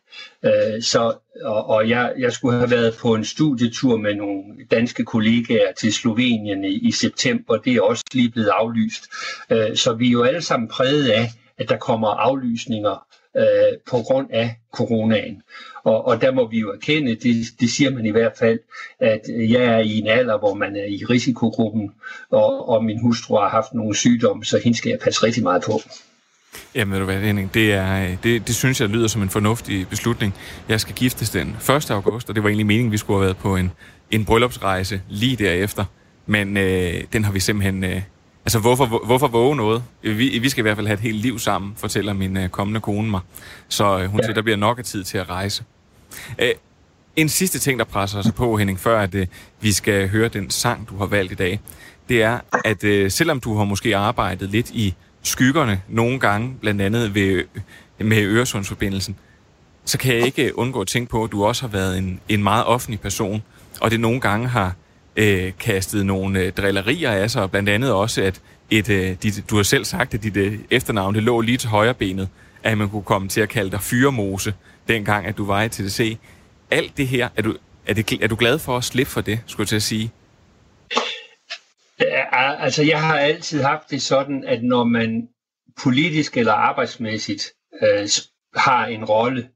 [0.45, 5.05] Øh, så, og, og jeg, jeg skulle have været på en studietur med nogle danske
[5.05, 7.57] kollegaer til Slovenien i, i september.
[7.57, 9.03] Det er også lige blevet aflyst.
[9.49, 13.05] Øh, så vi er jo alle sammen præget af, at der kommer aflysninger
[13.37, 15.41] øh, på grund af coronaen.
[15.83, 18.59] Og, og der må vi jo erkende, det, det siger man i hvert fald,
[18.99, 21.91] at jeg er i en alder, hvor man er i risikogruppen,
[22.29, 25.63] og, og min hustru har haft nogle sygdomme, så hende skal jeg passe rigtig meget
[25.65, 25.71] på.
[26.75, 29.87] Jamen ved du hvad, Henning, det, er, det, det synes jeg lyder som en fornuftig
[29.87, 30.33] beslutning.
[30.69, 31.91] Jeg skal giftes den 1.
[31.91, 33.71] august, og det var egentlig meningen, vi skulle have været på en,
[34.11, 35.85] en bryllupsrejse lige derefter.
[36.25, 37.83] Men øh, den har vi simpelthen...
[37.83, 38.01] Øh,
[38.45, 39.83] altså, hvorfor, hvorfor våge noget?
[40.01, 42.79] Vi, vi skal i hvert fald have et helt liv sammen, fortæller min øh, kommende
[42.79, 43.21] kone mig.
[43.67, 44.25] Så øh, hun ja.
[44.25, 45.63] siger, der bliver nok af tid til at rejse.
[46.39, 46.51] Øh,
[47.15, 49.27] en sidste ting, der presser sig på, Henning, før at øh,
[49.61, 51.59] vi skal høre den sang, du har valgt i dag,
[52.09, 56.81] det er, at øh, selvom du har måske arbejdet lidt i skyggerne nogle gange, blandt
[56.81, 57.43] andet ved,
[57.99, 59.15] med Øresundsforbindelsen,
[59.85, 62.43] så kan jeg ikke undgå at tænke på, at du også har været en, en
[62.43, 63.43] meget offentlig person,
[63.81, 64.75] og det nogle gange har
[65.15, 69.43] øh, kastet nogle øh, drillerier af sig, og blandt andet også, at et, øh, dit,
[69.49, 72.29] du har selv sagt, at dit øh, efternavn det lå lige til højre benet,
[72.63, 74.53] at man kunne komme til at kalde dig Fyremose,
[74.87, 76.17] dengang at du var i TDC.
[76.71, 77.55] Alt det her, er du,
[77.87, 80.11] er, det, er du glad for at slippe for det, skulle jeg til at sige?
[82.31, 85.29] Ah, altså, jeg har altid haft det sådan, at når man
[85.83, 87.51] politisk eller arbejdsmæssigt
[87.81, 88.07] øh,
[88.55, 89.49] har en rolle,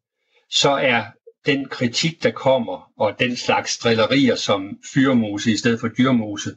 [0.50, 1.04] så er
[1.46, 6.50] den kritik, der kommer, og den slags drillerier som fyrmose i stedet for dyrmose,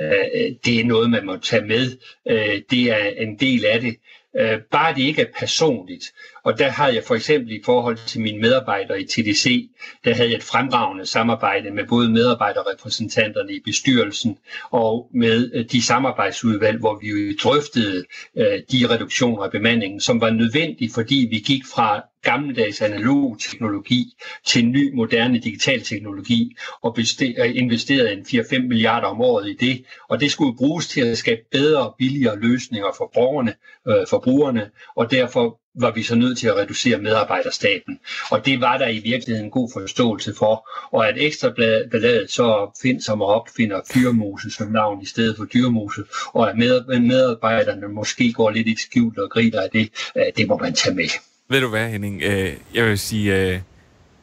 [0.00, 1.98] øh, det er noget, man må tage med.
[2.28, 3.96] Øh, det er en del af det.
[4.40, 6.04] Øh, bare det ikke er personligt.
[6.44, 9.70] Og der har jeg for eksempel i forhold til mine medarbejdere i TDC,
[10.04, 14.38] der havde jeg et fremragende samarbejde med både medarbejderrepræsentanterne i bestyrelsen
[14.70, 18.04] og med øh, de samarbejdsudvalg, hvor vi drøftede
[18.36, 24.04] øh, de reduktioner af bemandingen, som var nødvendige, fordi vi gik fra gammeldags analog teknologi
[24.46, 29.84] til ny moderne digital teknologi og øh, investerede en 4-5 milliarder om året i det.
[30.08, 33.54] Og det skulle bruges til at skabe bedre og billigere løsninger for borgerne,
[33.88, 37.98] øh, for brugerne, og derfor var vi så nødt til at reducere medarbejderstaten.
[38.30, 40.68] Og det var der i virkeligheden en god forståelse for.
[40.92, 46.02] Og at ekstrabladet så find, som opfinder fyrmose som navn i stedet for dyrmose,
[46.34, 46.56] og at
[47.02, 50.94] medarbejderne måske går lidt i skjult og griner af det, øh, det må man tage
[50.94, 51.08] med.
[51.48, 52.22] Ved du hvad, Henning?
[52.22, 53.60] Øh, jeg vil sige øh,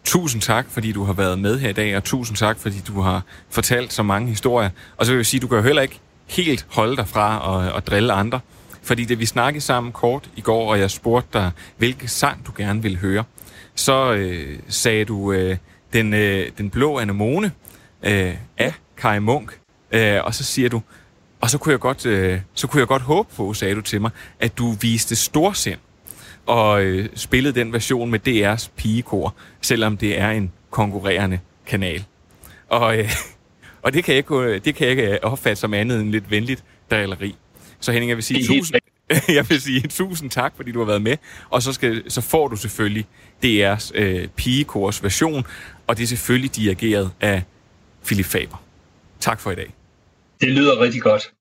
[0.03, 3.01] tusind tak, fordi du har været med her i dag, og tusind tak, fordi du
[3.01, 4.69] har fortalt så mange historier.
[4.97, 7.27] Og så vil jeg sige, du kan jo heller ikke helt holde dig fra
[7.67, 8.39] at, at drille andre.
[8.89, 12.51] Fordi det vi snakkede sammen kort i går, og jeg spurgte dig, hvilke sang du
[12.57, 13.23] gerne ville høre,
[13.75, 15.57] så øh, sagde du øh,
[15.93, 17.51] den, øh, den blå anemone
[18.03, 19.59] øh, af Kai Munk.
[19.91, 20.81] Øh, og så siger du,
[21.41, 24.01] og så kunne, jeg godt, øh, så kunne jeg godt håbe på, sagde du til
[24.01, 25.79] mig, at du viste storsind
[26.45, 32.03] og øh, spillede den version med DR's pigekor, selvom det er en konkurrerende kanal.
[32.69, 33.11] Og, øh,
[33.83, 36.63] og det, kan jeg ikke, det kan jeg ikke opfatte som andet end lidt venligt
[36.91, 37.35] drilleri.
[37.79, 38.78] Så Henning, jeg vil sige tusind,
[39.37, 41.17] jeg vil sige tusind tak, fordi du har været med.
[41.49, 43.07] Og så, skal, så får du selvfølgelig
[43.45, 45.45] DR's øh, pigekors version,
[45.87, 47.43] og det er selvfølgelig dirigeret af
[48.05, 48.63] Philip Faber.
[49.19, 49.73] Tak for i dag.
[50.41, 51.31] Det lyder rigtig godt.